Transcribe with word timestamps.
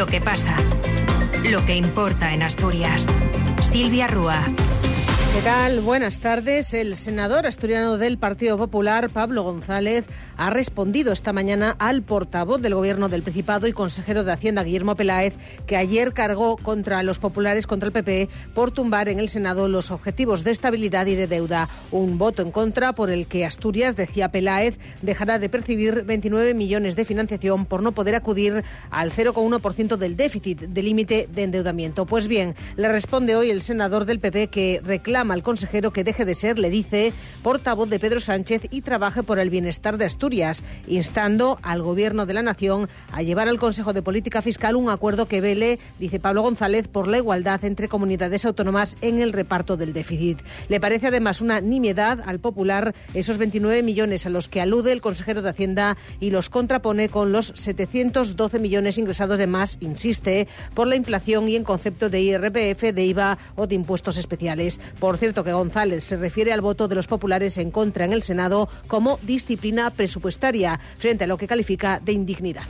Lo 0.00 0.06
que 0.06 0.22
pasa. 0.22 0.56
Lo 1.50 1.62
que 1.66 1.76
importa 1.76 2.32
en 2.32 2.42
Asturias. 2.42 3.06
Silvia 3.70 4.06
Rúa. 4.06 4.40
¿Qué 5.32 5.42
tal? 5.42 5.80
Buenas 5.80 6.18
tardes. 6.18 6.74
El 6.74 6.96
senador 6.96 7.46
asturiano 7.46 7.98
del 7.98 8.18
Partido 8.18 8.58
Popular, 8.58 9.10
Pablo 9.10 9.44
González, 9.44 10.04
ha 10.36 10.50
respondido 10.50 11.12
esta 11.12 11.32
mañana 11.32 11.76
al 11.78 12.02
portavoz 12.02 12.60
del 12.60 12.74
Gobierno 12.74 13.08
del 13.08 13.22
Principado 13.22 13.68
y 13.68 13.72
consejero 13.72 14.24
de 14.24 14.32
Hacienda, 14.32 14.64
Guillermo 14.64 14.96
Peláez, 14.96 15.34
que 15.66 15.76
ayer 15.76 16.12
cargó 16.12 16.56
contra 16.56 17.04
los 17.04 17.20
populares, 17.20 17.68
contra 17.68 17.86
el 17.86 17.92
PP, 17.92 18.28
por 18.54 18.72
tumbar 18.72 19.08
en 19.08 19.20
el 19.20 19.28
Senado 19.28 19.68
los 19.68 19.92
objetivos 19.92 20.42
de 20.42 20.50
estabilidad 20.50 21.06
y 21.06 21.14
de 21.14 21.28
deuda. 21.28 21.68
Un 21.92 22.18
voto 22.18 22.42
en 22.42 22.50
contra 22.50 22.92
por 22.92 23.10
el 23.10 23.28
que 23.28 23.46
Asturias, 23.46 23.94
decía 23.94 24.32
Peláez, 24.32 24.78
dejará 25.00 25.38
de 25.38 25.48
percibir 25.48 26.02
29 26.02 26.54
millones 26.54 26.96
de 26.96 27.04
financiación 27.04 27.66
por 27.66 27.84
no 27.84 27.92
poder 27.92 28.16
acudir 28.16 28.64
al 28.90 29.12
0,1% 29.12 29.96
del 29.96 30.16
déficit 30.16 30.60
de 30.60 30.82
límite 30.82 31.28
de 31.32 31.44
endeudamiento. 31.44 32.04
Pues 32.04 32.26
bien, 32.26 32.56
le 32.74 32.88
responde 32.88 33.36
hoy 33.36 33.50
el 33.50 33.62
senador 33.62 34.06
del 34.06 34.18
PP 34.18 34.48
que 34.48 34.80
reclama 34.84 35.19
al 35.28 35.42
consejero 35.42 35.92
que 35.92 36.04
deje 36.04 36.24
de 36.24 36.34
ser, 36.34 36.58
le 36.58 36.70
dice, 36.70 37.12
portavoz 37.42 37.90
de 37.90 37.98
Pedro 37.98 38.20
Sánchez 38.20 38.62
y 38.70 38.80
trabaje 38.80 39.22
por 39.22 39.38
el 39.38 39.50
bienestar 39.50 39.98
de 39.98 40.06
Asturias, 40.06 40.64
instando 40.86 41.58
al 41.62 41.82
Gobierno 41.82 42.24
de 42.24 42.32
la 42.32 42.42
Nación 42.42 42.88
a 43.12 43.22
llevar 43.22 43.48
al 43.48 43.58
Consejo 43.58 43.92
de 43.92 44.02
Política 44.02 44.40
Fiscal 44.40 44.76
un 44.76 44.88
acuerdo 44.88 45.26
que 45.26 45.42
vele, 45.42 45.78
dice 45.98 46.20
Pablo 46.20 46.40
González, 46.40 46.88
por 46.88 47.06
la 47.06 47.18
igualdad 47.18 47.62
entre 47.64 47.88
comunidades 47.88 48.46
autónomas 48.46 48.96
en 49.02 49.20
el 49.20 49.34
reparto 49.34 49.76
del 49.76 49.92
déficit. 49.92 50.38
Le 50.68 50.80
parece 50.80 51.08
además 51.08 51.42
una 51.42 51.60
nimiedad 51.60 52.20
al 52.24 52.40
popular 52.40 52.94
esos 53.12 53.36
29 53.36 53.82
millones 53.82 54.24
a 54.24 54.30
los 54.30 54.48
que 54.48 54.62
alude 54.62 54.92
el 54.92 55.02
consejero 55.02 55.42
de 55.42 55.50
Hacienda 55.50 55.98
y 56.20 56.30
los 56.30 56.48
contrapone 56.48 57.10
con 57.10 57.32
los 57.32 57.52
712 57.54 58.58
millones 58.58 58.96
ingresados 58.96 59.36
de 59.36 59.46
más, 59.46 59.76
insiste, 59.80 60.48
por 60.74 60.86
la 60.86 60.96
inflación 60.96 61.48
y 61.48 61.56
en 61.56 61.64
concepto 61.64 62.08
de 62.08 62.20
IRPF, 62.20 62.92
de 62.94 63.04
IVA 63.04 63.38
o 63.56 63.66
de 63.66 63.74
impuestos 63.74 64.16
especiales. 64.16 64.80
Cierto, 65.18 65.44
que 65.44 65.52
González 65.52 66.04
se 66.04 66.16
refiere 66.16 66.52
al 66.52 66.60
voto 66.60 66.88
de 66.88 66.94
los 66.94 67.06
populares 67.06 67.58
en 67.58 67.70
contra 67.70 68.04
en 68.04 68.12
el 68.12 68.22
Senado 68.22 68.68
como 68.86 69.18
disciplina 69.22 69.90
presupuestaria, 69.90 70.78
frente 70.98 71.24
a 71.24 71.26
lo 71.26 71.36
que 71.36 71.46
califica 71.46 72.00
de 72.00 72.12
indignidad. 72.12 72.64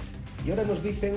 Y 0.47 0.50
ahora 0.50 0.64
nos 0.64 0.82
dicen 0.82 1.14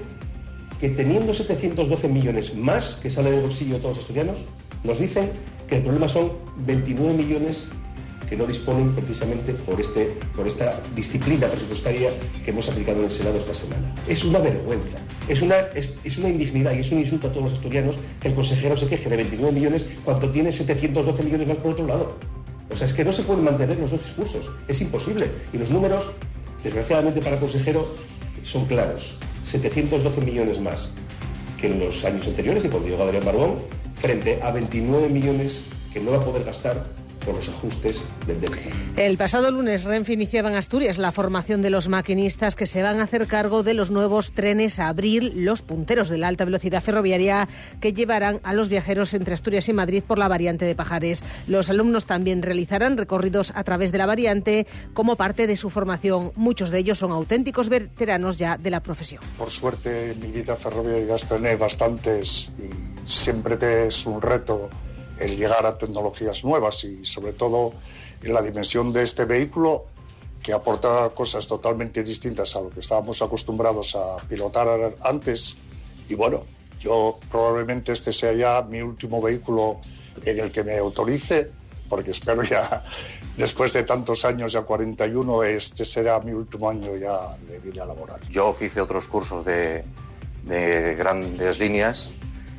que 0.80 0.90
teniendo 0.90 1.34
712 1.34 2.08
millones 2.08 2.56
más 2.56 3.00
que 3.02 3.10
sale 3.10 3.32
del 3.32 3.42
bolsillo 3.42 3.76
de 3.76 3.80
todos 3.80 3.98
los 3.98 4.06
estudiantes, 4.06 4.46
nos 4.84 5.00
dicen 5.00 5.32
que 5.68 5.78
el 5.78 5.84
problema 5.84 6.08
son 6.08 6.32
29 6.58 7.14
millones 7.14 7.66
que 8.28 8.36
no 8.38 8.46
disponen 8.46 8.94
precisamente 8.94 9.54
por, 9.54 9.80
este, 9.80 10.18
por 10.36 10.48
esta 10.48 10.80
disciplina 10.96 11.48
presupuestaria 11.48 12.10
que 12.44 12.52
hemos 12.52 12.68
aplicado 12.70 13.00
en 13.00 13.06
el 13.06 13.12
Senado 13.12 13.38
esta 13.38 13.54
semana. 13.54 13.94
Es 14.08 14.24
una 14.24 14.40
vergüenza, 14.40 14.98
es 15.28 15.42
una, 15.42 15.56
es, 15.76 15.96
es 16.04 16.18
una 16.18 16.30
indignidad 16.30 16.74
y 16.74 16.80
es 16.80 16.92
un 16.92 17.00
insulto 17.00 17.28
a 17.28 17.32
todos 17.32 17.44
los 17.44 17.54
asturianos 17.54 17.98
que 18.22 18.30
el 18.30 18.34
consejero 18.34 18.76
se 18.78 18.88
queje 18.88 19.10
de 19.10 19.18
29 19.18 19.52
millones 19.54 19.86
cuando 20.04 20.30
tiene 20.30 20.52
712 20.52 21.24
millones 21.24 21.48
más 21.48 21.58
por 21.58 21.74
otro 21.74 21.88
lado. 21.88 22.18
O 22.70 22.76
sea, 22.76 22.88
es 22.88 22.94
que 22.94 23.06
no 23.06 23.12
se 23.12 23.24
pueden 23.24 23.44
mantener 23.44 23.80
los 23.80 23.92
dos 23.92 24.04
discursos, 24.04 24.50
es 24.68 24.82
imposible. 24.82 25.28
Y 25.52 25.58
los 25.58 25.70
números, 25.70 26.12
desgraciadamente 26.64 27.22
para 27.22 27.36
el 27.36 27.40
consejero, 27.40 27.94
son 28.44 28.66
claros. 28.66 29.20
712 29.44 30.22
millones 30.22 30.60
más 30.60 30.92
que 31.60 31.68
en 31.68 31.80
los 31.80 32.04
años 32.04 32.28
anteriores, 32.28 32.66
y 32.66 32.70
cuando 32.70 32.88
llegó 32.88 33.04
Adrián 33.04 33.26
Barbón, 33.26 33.58
frente 33.94 34.40
a 34.42 34.52
29 34.52 35.10
millones 35.10 35.64
que 35.94 36.00
no 36.00 36.12
va 36.12 36.18
a 36.18 36.26
poder 36.26 36.44
gastar 36.44 36.86
por 37.24 37.36
los 37.36 37.50
ajustes 37.50 38.04
del 38.28 38.40
déficit. 38.40 38.72
El 38.96 39.18
pasado 39.18 39.52
lunes 39.52 39.84
Renfe 39.84 40.14
iniciaba 40.14 40.50
en 40.50 40.56
Asturias 40.56 40.98
la 40.98 41.12
formación 41.12 41.62
de 41.62 41.70
los 41.70 41.90
maquinistas 41.90 42.56
que 42.56 42.68
se 42.68 42.82
van 42.82 43.00
a 43.00 43.04
hacer 43.04 43.28
cargo 43.28 43.64
de 43.64 43.74
los 43.74 43.92
nuevos 43.92 44.32
trenes 44.32 44.80
a 44.80 44.90
Abril, 44.90 45.34
los 45.36 45.62
punteros 45.62 46.10
de 46.10 46.18
la 46.18 46.28
alta 46.28 46.46
velocidad 46.46 46.84
ferroviaria 46.84 47.48
que 47.82 47.94
llevarán 47.94 48.40
a 48.44 48.54
los 48.54 48.70
viajeros 48.70 49.14
entre 49.14 49.34
Asturias 49.34 49.70
y 49.70 49.74
Madrid 49.74 50.04
por 50.06 50.18
la 50.18 50.28
variante 50.28 50.66
de 50.66 50.76
Pajares. 50.76 51.24
Los 51.48 51.70
alumnos 51.70 52.06
también 52.06 52.42
realizarán 52.42 52.98
recorridos 52.98 53.52
a 53.56 53.64
través 53.64 53.92
de 53.92 53.98
la 53.98 54.06
variante 54.06 54.68
como 54.94 55.16
parte 55.16 55.48
de 55.48 55.56
su 55.56 55.70
formación. 55.70 56.32
Muchos 56.36 56.70
de 56.70 56.80
ellos 56.80 57.00
son 57.00 57.12
auténticos 57.12 57.70
veteranos 57.70 58.38
ya 58.38 58.58
de 58.58 58.70
la 58.70 58.82
profesión. 58.82 59.24
Por 59.38 59.50
suerte 59.50 60.12
en 60.12 60.20
mi 60.20 60.28
vida 60.28 60.56
ferroviaria 60.56 61.06
ya 61.06 61.16
estrené 61.16 61.56
bastantes 61.56 62.50
y 62.60 63.08
siempre 63.08 63.58
te 63.58 63.88
es 63.88 64.06
un 64.06 64.22
reto 64.22 64.70
el 65.20 65.38
llegar 65.38 65.66
a 65.66 65.78
tecnologías 65.78 66.44
nuevas 66.44 66.84
y 66.84 67.06
sobre 67.06 67.34
todo 67.34 67.74
en 68.22 68.34
la 68.34 68.42
dimensión 68.42 68.92
de 68.94 69.04
este 69.04 69.26
vehículo 69.26 69.86
que 70.42 70.54
aporta 70.54 71.10
cosas 71.16 71.48
totalmente 71.48 72.04
distintas 72.04 72.56
a 72.56 72.62
lo 72.62 72.70
que 72.70 72.82
estábamos 72.82 73.22
acostumbrados 73.22 73.96
a 73.96 74.18
pilotar 74.28 74.94
antes. 75.04 75.56
Y 76.10 76.16
bueno, 76.16 76.44
yo 76.82 77.18
probablemente 77.32 77.94
este 77.94 78.12
sea 78.12 78.34
ya 78.34 78.62
mi 78.62 78.82
último 78.82 79.22
vehículo 79.22 79.80
en 80.24 80.40
el 80.40 80.52
que 80.52 80.64
me 80.64 80.78
autorice, 80.78 81.50
porque 81.88 82.12
espero 82.12 82.44
ya, 82.44 82.84
después 83.38 83.72
de 83.72 83.84
tantos 83.84 84.26
años, 84.26 84.52
ya 84.52 84.64
41, 84.64 85.44
este 85.44 85.86
será 85.86 86.20
mi 86.20 86.34
último 86.34 86.70
año 86.70 86.96
ya 86.98 87.38
de 87.38 87.60
vida 87.60 87.86
laboral. 87.86 88.20
Yo 88.30 88.56
hice 88.60 88.82
otros 88.82 89.08
cursos 89.08 89.46
de, 89.46 89.86
de 90.44 90.96
grandes 90.96 91.58
líneas, 91.58 92.10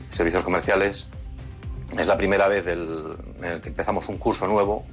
servicios 0.08 0.42
comerciales, 0.42 1.08
es 1.98 2.06
la 2.06 2.16
primera 2.16 2.48
vez 2.48 2.66
en 2.66 3.16
el 3.42 3.60
que 3.60 3.68
empezamos 3.68 4.08
un 4.08 4.18
curso 4.18 4.46
nuevo 4.46 4.86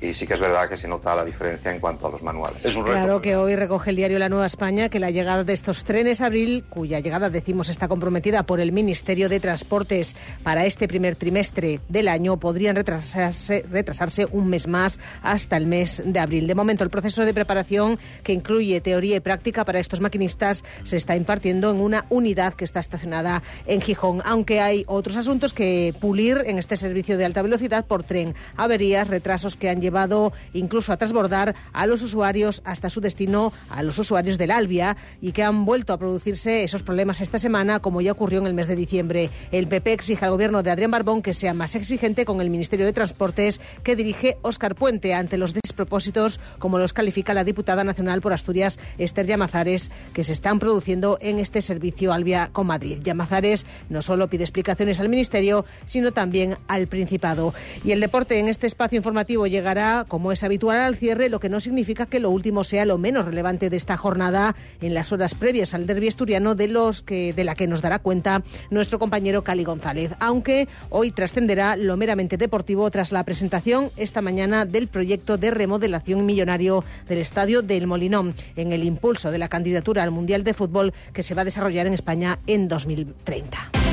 y 0.00 0.12
sí 0.12 0.26
que 0.26 0.34
es 0.34 0.40
verdad 0.40 0.68
que 0.68 0.76
se 0.76 0.86
nota 0.86 1.14
la 1.14 1.24
diferencia 1.24 1.70
en 1.72 1.80
cuanto 1.80 2.06
a 2.06 2.10
los 2.10 2.22
manuales. 2.22 2.64
Es 2.64 2.76
un 2.76 2.86
reto. 2.86 2.98
Claro 2.98 3.20
que 3.20 3.36
hoy 3.36 3.56
recoge 3.56 3.90
el 3.90 3.96
diario 3.96 4.18
La 4.18 4.28
Nueva 4.28 4.46
España 4.46 4.88
que 4.88 5.00
la 5.00 5.10
llegada 5.10 5.44
de 5.44 5.52
estos 5.52 5.84
trenes 5.84 6.20
abril, 6.20 6.64
cuya 6.68 7.00
llegada 7.00 7.30
decimos 7.30 7.68
está 7.68 7.88
comprometida 7.88 8.44
por 8.44 8.60
el 8.60 8.72
Ministerio 8.72 9.28
de 9.28 9.40
Transportes 9.40 10.14
para 10.42 10.66
este 10.66 10.88
primer 10.88 11.16
trimestre 11.16 11.80
del 11.88 12.08
año, 12.08 12.36
podrían 12.38 12.76
retrasarse, 12.76 13.64
retrasarse 13.70 14.26
un 14.30 14.48
mes 14.48 14.68
más 14.68 15.00
hasta 15.22 15.56
el 15.56 15.66
mes 15.66 16.02
de 16.04 16.20
abril. 16.20 16.46
De 16.46 16.54
momento, 16.54 16.84
el 16.84 16.90
proceso 16.90 17.24
de 17.24 17.34
preparación 17.34 17.98
que 18.22 18.32
incluye 18.32 18.80
teoría 18.80 19.16
y 19.16 19.20
práctica 19.20 19.64
para 19.64 19.80
estos 19.80 20.00
maquinistas 20.00 20.64
se 20.84 20.96
está 20.96 21.16
impartiendo 21.16 21.70
en 21.70 21.80
una 21.80 22.04
unidad 22.08 22.54
que 22.54 22.64
está 22.64 22.80
estacionada 22.80 23.42
en 23.66 23.80
Gijón, 23.80 24.22
aunque 24.24 24.60
hay 24.60 24.84
otros 24.86 25.16
asuntos 25.16 25.52
que 25.52 25.94
pulir 26.00 26.42
en 26.46 26.58
este 26.58 26.76
servicio 26.76 27.16
de 27.16 27.24
alta 27.24 27.42
velocidad 27.42 27.84
por 27.84 28.04
tren, 28.04 28.34
averías, 28.56 29.08
retrasos 29.08 29.56
que 29.56 29.68
han 29.68 29.80
llevado 29.88 30.32
incluso 30.52 30.92
a 30.92 30.98
transbordar 30.98 31.54
a 31.72 31.86
los 31.86 32.02
usuarios 32.02 32.60
hasta 32.64 32.90
su 32.90 33.00
destino, 33.00 33.52
a 33.70 33.82
los 33.82 33.98
usuarios 33.98 34.36
del 34.36 34.50
Albia, 34.50 34.96
y 35.22 35.32
que 35.32 35.42
han 35.42 35.64
vuelto 35.64 35.94
a 35.94 35.98
producirse 35.98 36.62
esos 36.62 36.82
problemas 36.82 37.22
esta 37.22 37.38
semana, 37.38 37.80
como 37.80 38.02
ya 38.02 38.12
ocurrió 38.12 38.40
en 38.40 38.46
el 38.46 38.54
mes 38.54 38.66
de 38.68 38.76
diciembre. 38.76 39.30
El 39.50 39.66
PP 39.66 39.92
exige 39.94 40.24
al 40.26 40.32
gobierno 40.32 40.62
de 40.62 40.70
Adrián 40.70 40.90
Barbón 40.90 41.22
que 41.22 41.32
sea 41.32 41.54
más 41.54 41.74
exigente 41.74 42.26
con 42.26 42.42
el 42.42 42.50
Ministerio 42.50 42.84
de 42.84 42.92
Transportes 42.92 43.60
que 43.82 43.96
dirige 43.96 44.36
Óscar 44.42 44.74
Puente 44.74 45.14
ante 45.14 45.38
los 45.38 45.54
despropósitos, 45.54 46.38
como 46.58 46.78
los 46.78 46.92
califica 46.92 47.32
la 47.32 47.44
diputada 47.44 47.82
nacional 47.82 48.20
por 48.20 48.34
Asturias, 48.34 48.78
Esther 48.98 49.26
Llamazares, 49.26 49.90
que 50.12 50.24
se 50.24 50.32
están 50.32 50.58
produciendo 50.58 51.18
en 51.22 51.38
este 51.38 51.62
servicio 51.62 52.12
Albia 52.12 52.50
con 52.52 52.66
Madrid. 52.66 52.98
Llamazares 53.02 53.64
no 53.88 54.02
solo 54.02 54.28
pide 54.28 54.44
explicaciones 54.44 55.00
al 55.00 55.08
Ministerio, 55.08 55.64
sino 55.86 56.12
también 56.12 56.58
al 56.66 56.88
Principado. 56.88 57.54
Y 57.84 57.92
el 57.92 58.00
deporte 58.00 58.38
en 58.38 58.48
este 58.48 58.66
espacio 58.66 58.96
informativo 58.96 59.46
llegará 59.46 59.77
como 60.08 60.32
es 60.32 60.42
habitual, 60.42 60.80
al 60.80 60.96
cierre, 60.96 61.28
lo 61.28 61.40
que 61.40 61.48
no 61.48 61.60
significa 61.60 62.06
que 62.06 62.20
lo 62.20 62.30
último 62.30 62.64
sea 62.64 62.84
lo 62.84 62.98
menos 62.98 63.24
relevante 63.24 63.70
de 63.70 63.76
esta 63.76 63.96
jornada 63.96 64.56
en 64.80 64.94
las 64.94 65.12
horas 65.12 65.34
previas 65.34 65.74
al 65.74 65.86
derbi 65.86 66.08
asturiano 66.08 66.54
de 66.54 66.68
los 66.68 67.02
que 67.02 67.32
de 67.32 67.44
la 67.44 67.54
que 67.54 67.66
nos 67.66 67.80
dará 67.80 67.98
cuenta 67.98 68.42
nuestro 68.70 68.98
compañero 68.98 69.44
Cali 69.44 69.64
González, 69.64 70.12
aunque 70.18 70.68
hoy 70.90 71.12
trascenderá 71.12 71.76
lo 71.76 71.96
meramente 71.96 72.36
deportivo 72.36 72.90
tras 72.90 73.12
la 73.12 73.24
presentación 73.24 73.90
esta 73.96 74.20
mañana 74.20 74.64
del 74.64 74.88
proyecto 74.88 75.38
de 75.38 75.50
remodelación 75.50 76.26
millonario 76.26 76.84
del 77.08 77.18
estadio 77.18 77.62
del 77.62 77.86
Molinón 77.86 78.34
en 78.56 78.72
el 78.72 78.82
impulso 78.82 79.30
de 79.30 79.38
la 79.38 79.48
candidatura 79.48 80.02
al 80.02 80.10
Mundial 80.10 80.44
de 80.44 80.54
Fútbol 80.54 80.92
que 81.12 81.22
se 81.22 81.34
va 81.34 81.42
a 81.42 81.44
desarrollar 81.44 81.86
en 81.86 81.94
España 81.94 82.38
en 82.46 82.68
2030. 82.68 83.87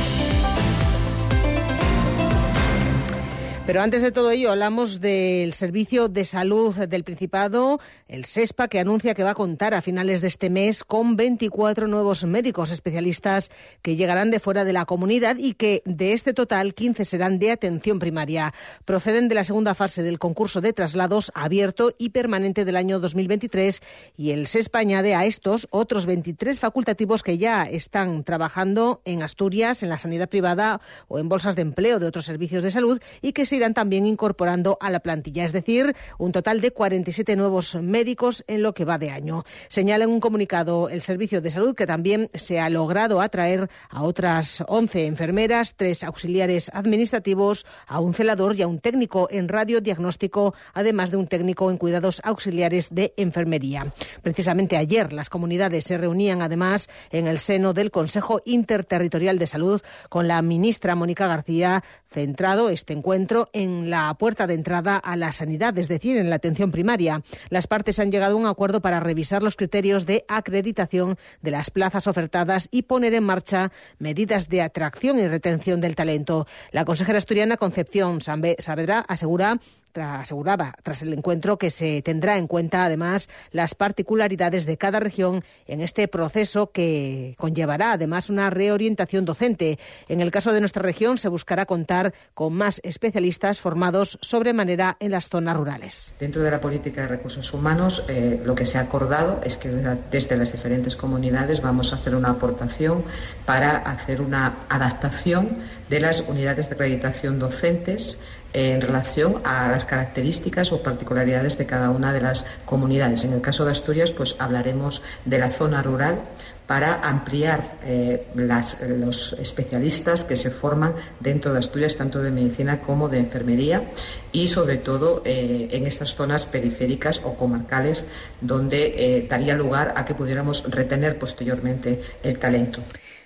Pero 3.65 3.81
antes 3.81 4.03
de 4.03 4.11
todo 4.11 4.29
ello, 4.29 4.51
hablamos 4.51 5.01
del 5.01 5.51
Servicio 5.53 6.07
de 6.07 6.23
Salud 6.23 6.75
del 6.75 7.03
Principado, 7.03 7.79
el 8.07 8.25
SESPA, 8.25 8.67
que 8.67 8.79
anuncia 8.79 9.15
que 9.15 9.23
va 9.23 9.31
a 9.31 9.35
contar 9.35 9.73
a 9.73 9.81
finales 9.81 10.21
de 10.21 10.27
este 10.27 10.51
mes 10.51 10.83
con 10.83 11.15
24 11.15 11.87
nuevos 11.87 12.25
médicos 12.25 12.69
especialistas 12.69 13.49
que 13.81 13.95
llegarán 13.95 14.29
de 14.29 14.39
fuera 14.39 14.65
de 14.65 14.73
la 14.73 14.85
comunidad 14.85 15.37
y 15.39 15.55
que 15.55 15.81
de 15.85 16.13
este 16.13 16.31
total 16.31 16.75
15 16.75 17.05
serán 17.05 17.39
de 17.39 17.49
atención 17.49 17.97
primaria. 17.97 18.53
Proceden 18.85 19.29
de 19.29 19.35
la 19.35 19.43
segunda 19.43 19.73
fase 19.73 20.03
del 20.03 20.19
concurso 20.19 20.61
de 20.61 20.71
traslados 20.71 21.31
abierto 21.33 21.91
y 21.97 22.09
permanente 22.09 22.65
del 22.65 22.75
año 22.75 22.99
2023 22.99 23.81
y 24.15 24.29
el 24.29 24.45
SESPA 24.45 24.77
añade 24.77 25.15
a 25.15 25.25
estos 25.25 25.67
otros 25.71 26.05
23 26.05 26.59
facultativos 26.59 27.23
que 27.23 27.39
ya 27.39 27.63
están 27.63 28.23
trabajando 28.25 29.01
en 29.05 29.23
Asturias, 29.23 29.81
en 29.81 29.89
la 29.89 29.97
sanidad 29.97 30.29
privada 30.29 30.81
o 31.07 31.17
en 31.17 31.29
bolsas 31.29 31.55
de 31.55 31.63
empleo 31.63 31.97
de 31.97 32.05
otros 32.05 32.25
servicios 32.25 32.61
de 32.61 32.69
salud 32.69 33.01
y 33.23 33.31
que 33.31 33.47
se 33.47 33.54
se 33.55 33.59
irán 33.59 33.73
también 33.73 34.05
incorporando 34.05 34.77
a 34.81 34.89
la 34.89 34.99
plantilla, 34.99 35.45
es 35.45 35.53
decir, 35.53 35.95
un 36.17 36.33
total 36.33 36.59
de 36.59 36.71
47 36.71 37.37
nuevos 37.37 37.75
médicos 37.75 38.43
en 38.47 38.61
lo 38.61 38.73
que 38.73 38.83
va 38.83 38.97
de 38.97 39.11
año. 39.11 39.45
Señala 39.69 40.03
en 40.03 40.09
un 40.09 40.19
comunicado 40.19 40.89
el 40.89 40.99
Servicio 40.99 41.39
de 41.39 41.49
Salud 41.49 41.73
que 41.73 41.87
también 41.87 42.29
se 42.33 42.59
ha 42.59 42.69
logrado 42.69 43.21
atraer 43.21 43.69
a 43.89 44.03
otras 44.03 44.61
11 44.67 45.05
enfermeras, 45.05 45.75
tres 45.77 46.03
auxiliares 46.03 46.69
administrativos, 46.73 47.65
a 47.87 48.01
un 48.01 48.13
celador 48.13 48.57
y 48.57 48.61
a 48.61 48.67
un 48.67 48.79
técnico 48.79 49.29
en 49.31 49.47
radiodiagnóstico, 49.47 50.53
además 50.73 51.11
de 51.11 51.17
un 51.17 51.27
técnico 51.27 51.71
en 51.71 51.77
cuidados 51.77 52.19
auxiliares 52.25 52.89
de 52.91 53.13
enfermería. 53.15 53.93
Precisamente 54.21 54.75
ayer 54.75 55.13
las 55.13 55.29
comunidades 55.29 55.85
se 55.85 55.97
reunían 55.97 56.41
además 56.41 56.89
en 57.09 57.27
el 57.27 57.39
seno 57.39 57.71
del 57.71 57.89
Consejo 57.89 58.41
Interterritorial 58.43 59.39
de 59.39 59.47
Salud 59.47 59.81
con 60.09 60.27
la 60.27 60.41
ministra 60.41 60.95
Mónica 60.95 61.27
García, 61.27 61.85
centrado 62.11 62.69
este 62.69 62.93
encuentro 62.93 63.44
en 63.53 63.89
la 63.89 64.13
puerta 64.15 64.47
de 64.47 64.53
entrada 64.53 64.97
a 64.97 65.15
la 65.15 65.31
sanidad, 65.31 65.77
es 65.77 65.87
decir, 65.87 66.17
en 66.17 66.29
la 66.29 66.37
atención 66.37 66.71
primaria. 66.71 67.21
Las 67.49 67.67
partes 67.67 67.99
han 67.99 68.11
llegado 68.11 68.35
a 68.35 68.39
un 68.39 68.47
acuerdo 68.47 68.81
para 68.81 68.99
revisar 68.99 69.43
los 69.43 69.55
criterios 69.55 70.05
de 70.05 70.25
acreditación 70.27 71.17
de 71.41 71.51
las 71.51 71.71
plazas 71.71 72.07
ofertadas 72.07 72.67
y 72.71 72.83
poner 72.83 73.13
en 73.13 73.23
marcha 73.23 73.71
medidas 73.99 74.49
de 74.49 74.61
atracción 74.61 75.19
y 75.19 75.27
retención 75.27 75.81
del 75.81 75.95
talento. 75.95 76.47
La 76.71 76.85
consejera 76.85 77.17
asturiana 77.17 77.57
Concepción 77.57 78.19
Saavedra 78.21 78.99
asegura 79.07 79.59
aseguraba 79.97 80.73
tras 80.83 81.01
el 81.01 81.13
encuentro 81.13 81.57
que 81.57 81.69
se 81.69 82.01
tendrá 82.01 82.37
en 82.37 82.47
cuenta 82.47 82.85
además 82.85 83.29
las 83.51 83.75
particularidades 83.75 84.65
de 84.65 84.77
cada 84.77 84.99
región 84.99 85.43
en 85.67 85.81
este 85.81 86.07
proceso 86.07 86.71
que 86.71 87.35
conllevará 87.37 87.93
además 87.93 88.29
una 88.29 88.49
reorientación 88.49 89.25
docente. 89.25 89.79
En 90.07 90.21
el 90.21 90.31
caso 90.31 90.53
de 90.53 90.59
nuestra 90.59 90.81
región 90.81 91.17
se 91.17 91.29
buscará 91.29 91.65
contar 91.65 92.13
con 92.33 92.53
más 92.53 92.81
especialistas 92.83 93.61
formados 93.61 94.17
sobremanera 94.21 94.97
en 94.99 95.11
las 95.11 95.29
zonas 95.29 95.55
rurales. 95.55 96.13
Dentro 96.19 96.41
de 96.41 96.51
la 96.51 96.61
política 96.61 97.01
de 97.01 97.07
recursos 97.07 97.53
humanos 97.53 98.05
eh, 98.09 98.41
lo 98.43 98.55
que 98.55 98.65
se 98.65 98.77
ha 98.77 98.81
acordado 98.81 99.41
es 99.43 99.57
que 99.57 99.69
desde 99.69 100.37
las 100.37 100.51
diferentes 100.51 100.95
comunidades 100.95 101.61
vamos 101.61 101.93
a 101.93 101.97
hacer 101.97 102.15
una 102.15 102.31
aportación 102.31 103.03
para 103.45 103.77
hacer 103.77 104.21
una 104.21 104.53
adaptación 104.69 105.49
de 105.89 105.99
las 105.99 106.27
unidades 106.29 106.67
de 106.69 106.75
acreditación 106.75 107.39
docentes 107.39 108.21
en 108.55 108.79
relación 108.79 109.41
a 109.43 109.67
las 109.67 109.83
características 109.83 110.71
o 110.71 110.81
particularidades 110.81 111.57
de 111.57 111.65
cada 111.65 111.89
una 111.89 112.13
de 112.13 112.21
las 112.21 112.45
comunidades. 112.63 113.25
En 113.25 113.33
el 113.33 113.41
caso 113.41 113.65
de 113.65 113.71
Asturias, 113.71 114.11
pues 114.11 114.37
hablaremos 114.39 115.01
de 115.25 115.39
la 115.39 115.51
zona 115.51 115.81
rural 115.81 116.19
para 116.65 117.01
ampliar 117.01 117.77
eh, 117.83 118.25
los 118.33 119.33
especialistas 119.33 120.23
que 120.23 120.37
se 120.37 120.49
forman 120.49 120.95
dentro 121.19 121.51
de 121.51 121.59
Asturias, 121.59 121.97
tanto 121.97 122.23
de 122.23 122.31
medicina 122.31 122.79
como 122.79 123.09
de 123.09 123.19
enfermería, 123.19 123.83
y 124.31 124.47
sobre 124.47 124.77
todo 124.77 125.21
eh, 125.25 125.67
en 125.71 125.85
esas 125.85 126.15
zonas 126.15 126.45
periféricas 126.45 127.21
o 127.25 127.35
comarcales 127.35 128.07
donde 128.39 128.95
eh, 129.17 129.27
daría 129.29 129.53
lugar 129.55 129.93
a 129.97 130.05
que 130.05 130.15
pudiéramos 130.15 130.71
retener 130.71 131.19
posteriormente 131.19 132.01
el 132.23 132.39
talento 132.39 132.79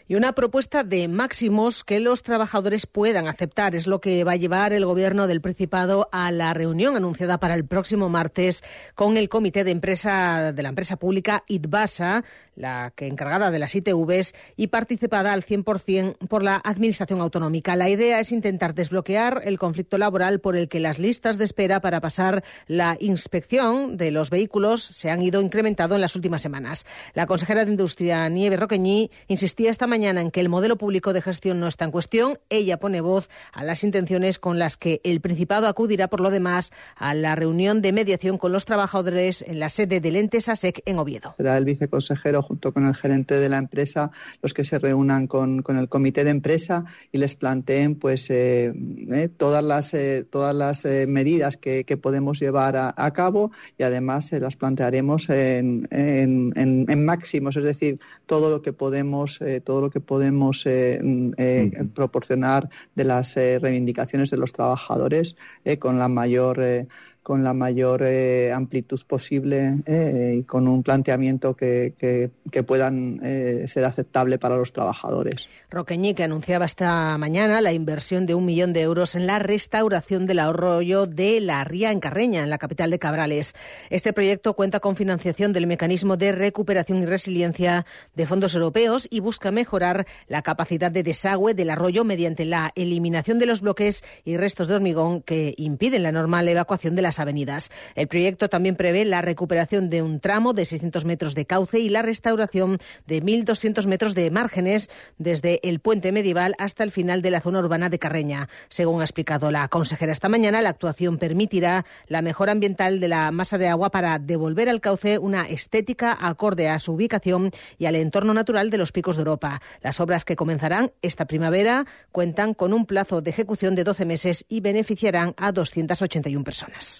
y 0.10 0.16
una 0.16 0.34
propuesta 0.34 0.84
de 0.84 1.08
máximos 1.08 1.84
que 1.84 2.00
los 2.00 2.24
trabajadores 2.24 2.88
puedan 2.88 3.28
aceptar. 3.28 3.76
Es 3.76 3.86
lo 3.86 4.02
que 4.02 4.24
va 4.24 4.32
a 4.32 4.38
llevar 4.38 4.74
el 4.74 4.84
Gobierno 4.84 5.28
del 5.28 5.40
Principado 5.40 6.10
a 6.12 6.32
la 6.32 6.52
reunión 6.56 6.96
anunciada 6.96 7.40
para 7.40 7.54
el 7.54 7.64
próximo 7.64 8.10
martes 8.10 8.64
con 8.96 9.18
el 9.18 9.30
Comité 9.30 9.64
de 9.64 9.70
Empresa 9.70 10.52
de 10.52 10.64
la 10.64 10.70
empresa 10.70 10.98
pública 10.98 11.44
ITBASA, 11.48 12.24
la 12.56 12.92
que 12.96 13.06
encargada 13.06 13.52
de 13.52 13.60
las 13.60 13.76
ITVs 13.76 14.34
y 14.58 14.68
participada 14.68 15.32
al 15.32 15.46
100% 15.46 16.18
por 16.28 16.42
la 16.42 16.60
Administración 16.64 17.22
Autonómica. 17.22 17.76
La 17.76 17.88
idea 17.88 18.20
es 18.20 18.32
intentar 18.32 18.74
desbloquear 18.74 19.44
el 19.46 19.60
conflicto 19.60 20.00
laboral 20.00 20.40
por 20.40 20.58
el 20.58 20.70
que 20.70 20.80
las 20.80 20.98
listas 20.98 21.38
de 21.38 21.46
espera 21.46 21.82
para 21.82 22.02
pasar 22.02 22.44
la 22.66 22.98
inspección 23.00 23.96
de 23.96 24.10
los 24.10 24.32
vehículos 24.32 24.82
se 24.82 25.12
han 25.12 25.22
ido 25.22 25.40
incrementando 25.40 25.94
en 25.94 26.02
las 26.02 26.16
últimas 26.16 26.42
semanas. 26.42 26.88
La 27.14 27.28
consejera 27.28 27.64
de 27.64 27.70
Industria, 27.70 28.28
Nieve 28.28 28.58
Roqueñí, 28.58 29.12
insistía 29.28 29.70
esta 29.70 29.86
mañana 29.86 29.99
mañana 30.00 30.22
en 30.22 30.32
que 30.32 30.40
el 30.40 30.48
modelo 30.48 30.78
público 30.78 31.12
de 31.12 31.22
gestión 31.22 31.60
no 31.60 31.68
está 31.68 31.84
en 31.84 31.92
cuestión, 31.92 32.38
ella 32.50 32.80
pone 32.80 33.02
voz 33.02 33.30
a 33.52 33.66
las 33.66 33.84
intenciones 33.84 34.40
con 34.40 34.58
las 34.58 34.78
que 34.78 35.02
el 35.04 35.20
Principado 35.20 35.68
acudirá, 35.68 36.08
por 36.08 36.22
lo 36.22 36.32
demás, 36.32 36.72
a 36.96 37.14
la 37.14 37.36
reunión 37.36 37.82
de 37.82 37.92
mediación 37.92 38.38
con 38.38 38.54
los 38.54 38.64
trabajadores 38.64 39.42
en 39.42 39.60
la 39.60 39.68
sede 39.68 40.00
del 40.00 40.16
ente 40.16 40.40
SASEC 40.40 40.84
en 40.86 41.00
Oviedo. 41.00 41.34
Será 41.36 41.58
el 41.58 41.66
viceconsejero 41.66 42.42
junto 42.42 42.72
con 42.72 42.88
el 42.88 42.96
gerente 42.96 43.40
de 43.40 43.50
la 43.50 43.58
empresa 43.58 44.12
los 44.42 44.54
que 44.54 44.64
se 44.64 44.80
reúnan 44.80 45.28
con, 45.28 45.66
el 45.68 45.90
comité 45.90 46.24
de 46.24 46.30
empresa 46.30 46.86
y 47.12 47.18
les 47.18 47.36
planteen 47.36 47.96
pues 47.96 48.30
eh, 48.30 48.72
eh, 49.12 49.28
todas 49.36 49.62
las, 49.66 49.94
eh, 49.94 50.26
todas 50.30 50.56
las 50.56 50.86
medidas 50.86 51.58
que, 51.58 51.84
podemos 52.02 52.40
llevar 52.40 52.78
a, 52.78 53.12
cabo 53.12 53.52
y 53.78 53.84
además 53.84 54.32
las 54.32 54.56
plantearemos 54.56 55.30
en, 55.30 55.86
en, 55.92 57.06
máximos, 57.06 57.58
es 57.58 57.64
decir, 57.64 58.00
todo 58.26 58.50
lo 58.50 58.62
que 58.62 58.72
podemos, 58.72 59.40
todo 59.66 59.82
lo 59.82 59.89
que 59.90 60.00
podemos 60.00 60.66
eh, 60.66 61.00
mm, 61.02 61.32
eh, 61.38 61.72
proporcionar 61.94 62.70
de 62.96 63.04
las 63.04 63.36
eh, 63.38 63.60
reivindicaciones 63.60 64.30
de 64.30 64.38
los 64.38 64.54
trabajadores 64.54 65.36
con 65.80 66.00
la 66.00 66.08
mayor 66.08 66.88
con 67.30 67.44
la 67.44 67.54
mayor 67.54 68.02
eh, 68.02 68.52
amplitud 68.52 69.00
posible 69.06 69.84
eh, 69.86 70.38
y 70.40 70.44
con 70.46 70.68
un 70.68 70.82
planteamiento 70.82 71.56
que, 71.56 71.94
que, 72.00 72.64
puedan 72.64 73.20
eh, 73.22 73.68
ser 73.68 73.86
aceptable 73.86 74.40
para 74.40 74.58
los 74.58 74.74
trabajadores. 74.74 75.48
Roqueñi, 75.70 76.16
que 76.16 76.24
anunciaba 76.24 76.66
esta 76.66 77.16
mañana 77.20 77.62
la 77.62 77.72
inversión 77.72 78.26
de 78.26 78.34
un 78.34 78.48
millón 78.48 78.74
de 78.74 78.82
euros 78.82 79.14
en 79.14 79.28
la 79.28 79.38
restauración 79.38 80.26
del 80.26 80.40
arroyo 80.40 81.06
de 81.06 81.40
la 81.40 81.64
Ría 81.64 81.92
en 81.92 82.00
Carreña, 82.00 82.42
en 82.42 82.50
la 82.50 82.58
capital 82.58 82.90
de 82.90 82.98
Cabrales. 82.98 83.54
Este 83.92 84.12
proyecto 84.12 84.56
cuenta 84.56 84.80
con 84.80 84.96
financiación 84.96 85.54
del 85.54 85.68
mecanismo 85.68 86.18
de 86.18 86.32
recuperación 86.32 86.98
y 87.04 87.06
resiliencia 87.06 87.86
de 88.16 88.26
fondos 88.26 88.56
europeos 88.56 89.08
y 89.12 89.20
busca 89.20 89.52
mejorar 89.52 90.08
la 90.28 90.42
capacidad 90.42 90.90
de 90.90 91.04
desagüe 91.04 91.54
del 91.54 91.70
arroyo 91.70 92.04
mediante 92.04 92.44
la 92.46 92.72
eliminación 92.74 93.38
de 93.38 93.46
los 93.46 93.62
bloques 93.62 94.04
y 94.26 94.36
restos 94.38 94.68
de 94.68 94.74
hormigón 94.74 95.22
que 95.22 95.54
impiden 95.58 96.02
la 96.02 96.12
normal 96.12 96.48
evacuación 96.48 96.96
de 96.96 97.04
las 97.04 97.19
avenidas. 97.20 97.70
El 97.96 98.08
proyecto 98.08 98.50
también 98.50 98.76
prevé 98.76 99.06
la 99.06 99.22
recuperación 99.22 99.90
de 99.90 100.02
un 100.02 100.20
tramo 100.20 100.54
de 100.54 100.66
600 100.66 101.06
metros 101.06 101.36
de 101.36 101.46
cauce 101.46 101.80
y 101.80 101.90
la 101.90 102.02
restauración 102.02 102.78
de 103.08 103.22
1.200 103.22 103.86
metros 103.86 104.16
de 104.16 104.32
márgenes 104.32 104.90
desde 105.18 105.60
el 105.68 105.80
puente 105.80 106.12
medieval 106.12 106.56
hasta 106.58 106.84
el 106.84 106.92
final 106.92 107.22
de 107.22 107.32
la 107.32 107.42
zona 107.42 107.60
urbana 107.60 107.90
de 107.90 108.00
Carreña. 108.00 108.50
Según 108.70 109.02
ha 109.02 109.04
explicado 109.04 109.52
la 109.52 109.68
consejera 109.68 110.12
esta 110.12 110.30
mañana, 110.30 110.62
la 110.62 110.70
actuación 110.70 111.18
permitirá 111.18 111.86
la 112.08 112.22
mejora 112.22 112.52
ambiental 112.52 113.00
de 113.00 113.08
la 113.08 113.32
masa 113.32 113.58
de 113.58 113.68
agua 113.68 113.92
para 113.92 114.20
devolver 114.20 114.70
al 114.70 114.82
cauce 114.82 115.18
una 115.18 115.48
estética 115.48 116.18
acorde 116.20 116.70
a 116.70 116.80
su 116.80 116.94
ubicación 116.94 117.52
y 117.78 117.86
al 117.86 117.96
entorno 117.96 118.34
natural 118.34 118.70
de 118.70 118.78
los 118.78 118.92
picos 118.92 119.16
de 119.16 119.22
Europa. 119.22 119.62
Las 119.82 120.00
obras 120.00 120.26
que 120.26 120.36
comenzarán 120.36 120.92
esta 121.02 121.26
primavera 121.26 121.86
cuentan 122.12 122.54
con 122.54 122.74
un 122.74 122.86
plazo 122.86 123.22
de 123.22 123.30
ejecución 123.30 123.76
de 123.76 123.84
12 123.84 124.06
meses 124.06 124.46
y 124.48 124.62
beneficiarán 124.62 125.34
a 125.38 125.52
281 125.52 126.44
personas. 126.44 127.00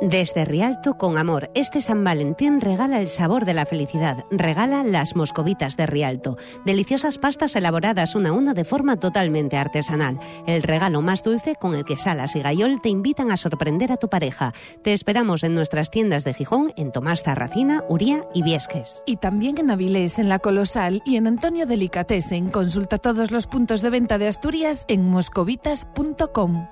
Desde 0.00 0.46
Rialto 0.46 0.96
con 0.96 1.18
amor, 1.18 1.50
este 1.54 1.82
San 1.82 2.02
Valentín 2.02 2.62
regala 2.62 3.00
el 3.02 3.08
sabor 3.08 3.44
de 3.44 3.52
la 3.52 3.66
felicidad. 3.66 4.24
Regala 4.30 4.82
las 4.82 5.14
moscovitas 5.14 5.76
de 5.76 5.84
Rialto. 5.84 6.38
Deliciosas 6.64 7.18
pastas 7.18 7.54
elaboradas 7.54 8.14
una 8.14 8.30
a 8.30 8.32
una 8.32 8.54
de 8.54 8.64
forma 8.64 8.96
totalmente 8.96 9.58
artesanal. 9.58 10.18
El 10.46 10.62
regalo 10.62 11.02
más 11.02 11.22
dulce 11.22 11.54
con 11.54 11.74
el 11.74 11.84
que 11.84 11.98
Salas 11.98 12.34
y 12.34 12.40
Gayol 12.40 12.80
te 12.80 12.88
invitan 12.88 13.30
a 13.30 13.36
sorprender 13.36 13.92
a 13.92 13.98
tu 13.98 14.08
pareja. 14.08 14.54
Te 14.82 14.94
esperamos 14.94 15.44
en 15.44 15.54
nuestras 15.54 15.90
tiendas 15.90 16.24
de 16.24 16.32
Gijón, 16.32 16.72
en 16.76 16.92
Tomás 16.92 17.22
Zarracina, 17.22 17.84
Uría 17.86 18.24
y 18.32 18.42
Viesques. 18.42 19.02
Y 19.04 19.16
también 19.16 19.58
en 19.58 19.70
Avilés, 19.70 20.18
en 20.18 20.30
La 20.30 20.38
Colosal 20.38 21.02
y 21.04 21.16
en 21.16 21.26
Antonio 21.26 21.66
Delicatessen. 21.66 22.48
Consulta 22.48 22.96
todos 22.96 23.30
los 23.30 23.46
puntos 23.46 23.82
de 23.82 23.90
venta 23.90 24.16
de 24.16 24.28
Asturias 24.28 24.86
en 24.88 25.04
moscovitas.com. 25.10 26.68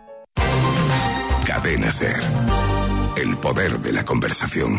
Cadena 1.47 1.91
Ser. 1.91 2.17
El 3.21 3.37
poder 3.39 3.81
de 3.81 3.93
la 3.93 4.05
conversación. 4.05 4.79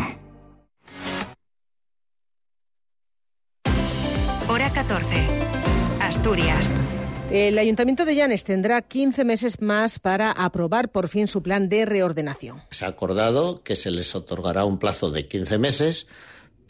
Hora 4.48 4.72
14. 4.72 5.28
Asturias. 6.00 6.72
El 7.30 7.58
Ayuntamiento 7.58 8.06
de 8.06 8.14
Llanes 8.14 8.44
tendrá 8.44 8.80
15 8.80 9.26
meses 9.26 9.60
más 9.60 9.98
para 9.98 10.30
aprobar 10.32 10.90
por 10.90 11.08
fin 11.08 11.28
su 11.28 11.42
plan 11.42 11.68
de 11.68 11.84
reordenación. 11.84 12.62
Se 12.70 12.86
ha 12.86 12.88
acordado 12.88 13.62
que 13.62 13.76
se 13.76 13.90
les 13.90 14.14
otorgará 14.14 14.64
un 14.64 14.78
plazo 14.78 15.10
de 15.10 15.28
15 15.28 15.58
meses 15.58 16.06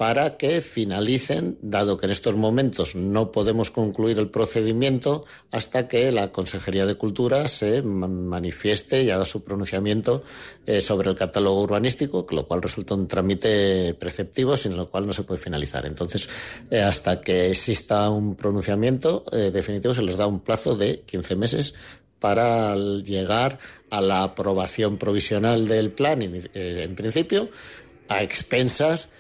para 0.01 0.39
que 0.39 0.63
finalicen, 0.63 1.59
dado 1.61 1.99
que 1.99 2.07
en 2.07 2.13
estos 2.13 2.35
momentos 2.35 2.95
no 2.95 3.31
podemos 3.31 3.71
concluir 3.71 4.19
el 4.19 4.31
procedimiento 4.31 5.27
hasta 5.51 5.89
que 5.89 6.11
la 6.11 6.33
Consejería 6.33 6.87
de 6.87 6.95
Cultura 6.95 7.47
se 7.49 7.83
manifieste 7.83 9.03
y 9.03 9.11
haga 9.11 9.27
su 9.27 9.45
pronunciamiento 9.45 10.23
eh, 10.65 10.81
sobre 10.81 11.11
el 11.11 11.17
catálogo 11.17 11.61
urbanístico, 11.61 12.27
lo 12.31 12.49
cual 12.49 12.63
resulta 12.63 12.95
un 12.95 13.09
trámite 13.09 13.93
preceptivo 13.93 14.57
sin 14.57 14.73
el 14.73 14.87
cual 14.87 15.07
no 15.07 15.13
se 15.13 15.25
puede 15.25 15.39
finalizar. 15.39 15.85
Entonces, 15.85 16.31
eh, 16.71 16.81
hasta 16.81 17.21
que 17.21 17.51
exista 17.51 18.09
un 18.09 18.37
pronunciamiento 18.37 19.27
eh, 19.33 19.51
definitivo, 19.53 19.93
se 19.93 20.01
les 20.01 20.17
da 20.17 20.27
un 20.27 20.41
plazo 20.41 20.77
de 20.77 21.01
15 21.01 21.37
meses 21.37 21.75
para 22.21 22.75
llegar 22.75 23.59
a 23.91 24.01
la 24.01 24.23
aprobación 24.23 24.97
provisional 24.97 25.69
del 25.69 25.93
plan, 25.93 26.23
en 26.23 26.95
principio, 26.95 27.51
a 28.09 28.23
expensas 28.23 29.11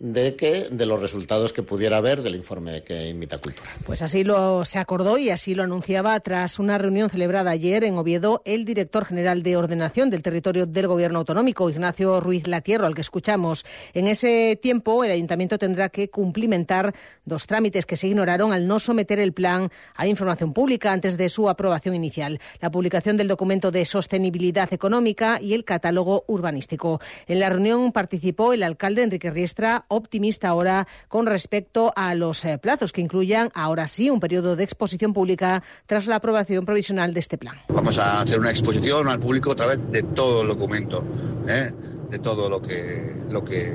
de 0.00 0.34
que 0.34 0.68
de 0.70 0.86
los 0.86 0.98
resultados 0.98 1.52
que 1.52 1.62
pudiera 1.62 1.98
haber 1.98 2.22
del 2.22 2.34
informe 2.34 2.82
que 2.82 3.08
imita 3.08 3.36
Cultura. 3.36 3.68
Pues 3.84 4.00
así 4.00 4.24
lo 4.24 4.64
se 4.64 4.78
acordó 4.78 5.18
y 5.18 5.28
así 5.28 5.54
lo 5.54 5.62
anunciaba 5.62 6.18
tras 6.20 6.58
una 6.58 6.78
reunión 6.78 7.10
celebrada 7.10 7.50
ayer 7.50 7.84
en 7.84 7.98
Oviedo 7.98 8.40
el 8.46 8.64
director 8.64 9.04
general 9.04 9.42
de 9.42 9.58
ordenación 9.58 10.08
del 10.08 10.22
territorio 10.22 10.64
del 10.64 10.86
Gobierno 10.86 11.18
autonómico, 11.18 11.68
Ignacio 11.68 12.18
Ruiz 12.20 12.46
Latierro, 12.46 12.86
al 12.86 12.94
que 12.94 13.02
escuchamos. 13.02 13.66
En 13.92 14.06
ese 14.06 14.58
tiempo 14.60 15.04
el 15.04 15.10
ayuntamiento 15.10 15.58
tendrá 15.58 15.90
que 15.90 16.08
cumplimentar 16.08 16.94
dos 17.26 17.46
trámites 17.46 17.84
que 17.84 17.96
se 17.96 18.08
ignoraron 18.08 18.54
al 18.54 18.66
no 18.66 18.80
someter 18.80 19.18
el 19.18 19.34
plan 19.34 19.68
a 19.94 20.06
información 20.06 20.54
pública 20.54 20.92
antes 20.92 21.18
de 21.18 21.28
su 21.28 21.50
aprobación 21.50 21.94
inicial, 21.94 22.40
la 22.60 22.70
publicación 22.70 23.18
del 23.18 23.28
documento 23.28 23.70
de 23.70 23.84
sostenibilidad 23.84 24.72
económica 24.72 25.38
y 25.42 25.52
el 25.52 25.64
catálogo 25.64 26.24
urbanístico. 26.26 27.02
En 27.26 27.38
la 27.38 27.50
reunión 27.50 27.92
participó 27.92 28.54
el 28.54 28.62
alcalde 28.62 29.02
Enrique 29.02 29.30
Riestra 29.30 29.84
optimista 29.90 30.48
ahora 30.48 30.86
con 31.08 31.26
respecto 31.26 31.92
a 31.96 32.14
los 32.14 32.44
eh, 32.44 32.58
plazos 32.58 32.92
que 32.92 33.00
incluyan 33.00 33.50
ahora 33.54 33.88
sí 33.88 34.08
un 34.08 34.20
periodo 34.20 34.56
de 34.56 34.64
exposición 34.64 35.12
pública 35.12 35.62
tras 35.86 36.06
la 36.06 36.16
aprobación 36.16 36.64
provisional 36.64 37.12
de 37.12 37.20
este 37.20 37.36
plan. 37.36 37.56
Vamos 37.68 37.98
a 37.98 38.20
hacer 38.20 38.38
una 38.38 38.50
exposición 38.50 39.08
al 39.08 39.20
público 39.20 39.50
otra 39.50 39.66
vez 39.66 39.78
de 39.90 40.02
todo 40.02 40.42
el 40.42 40.48
documento, 40.48 41.04
¿eh? 41.48 41.70
de 42.08 42.18
todo 42.18 42.48
lo 42.48 42.62
que, 42.62 43.14
lo 43.28 43.44
que 43.44 43.70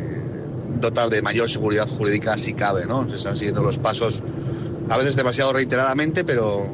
dotar 0.80 1.10
de 1.10 1.22
mayor 1.22 1.50
seguridad 1.50 1.88
jurídica 1.88 2.38
si 2.38 2.54
cabe, 2.54 2.86
¿no? 2.86 3.08
Se 3.10 3.18
están 3.18 3.36
siguiendo 3.36 3.62
los 3.62 3.78
pasos 3.78 4.24
a 4.90 4.98
veces 4.98 5.16
demasiado 5.16 5.54
reiteradamente, 5.54 6.24
pero 6.24 6.68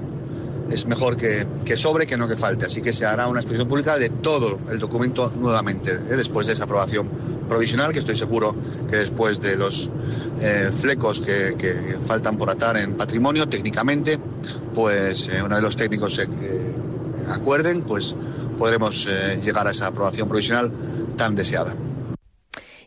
es 0.69 0.85
mejor 0.85 1.17
que, 1.17 1.45
que, 1.65 1.75
sobre 1.75 2.05
que 2.05 2.17
no 2.17 2.27
que 2.27 2.37
falte. 2.37 2.65
Así 2.65 2.81
que 2.81 2.93
se 2.93 3.05
hará 3.05 3.27
una 3.27 3.39
exposición 3.39 3.67
pública 3.67 3.97
de 3.97 4.09
todo 4.09 4.59
el 4.69 4.79
documento 4.79 5.31
nuevamente, 5.35 5.91
¿eh? 5.91 6.15
después 6.15 6.47
de 6.47 6.53
esa 6.53 6.65
aprobación 6.65 7.09
provisional, 7.51 7.91
que 7.91 7.99
estoy 7.99 8.15
seguro 8.15 8.55
que 8.89 8.95
después 8.95 9.41
de 9.41 9.57
los 9.57 9.89
eh, 10.39 10.69
flecos 10.71 11.19
que, 11.19 11.97
faltan 12.05 12.37
por 12.37 12.49
atar 12.49 12.77
en 12.77 12.95
patrimonio, 12.95 13.49
técnicamente, 13.49 14.17
pues 14.73 15.27
eh, 15.27 15.43
uno 15.43 15.57
de 15.57 15.61
los 15.61 15.75
técnicos 15.75 16.15
se 16.15 16.29
acuerden, 17.29 17.81
pues 17.81 18.15
podremos 18.57 19.05
llegar 19.43 19.67
a 19.67 19.71
esa 19.71 19.87
aprobación 19.87 20.29
provisional 20.29 20.71
tan 21.17 21.35
deseada. 21.35 21.75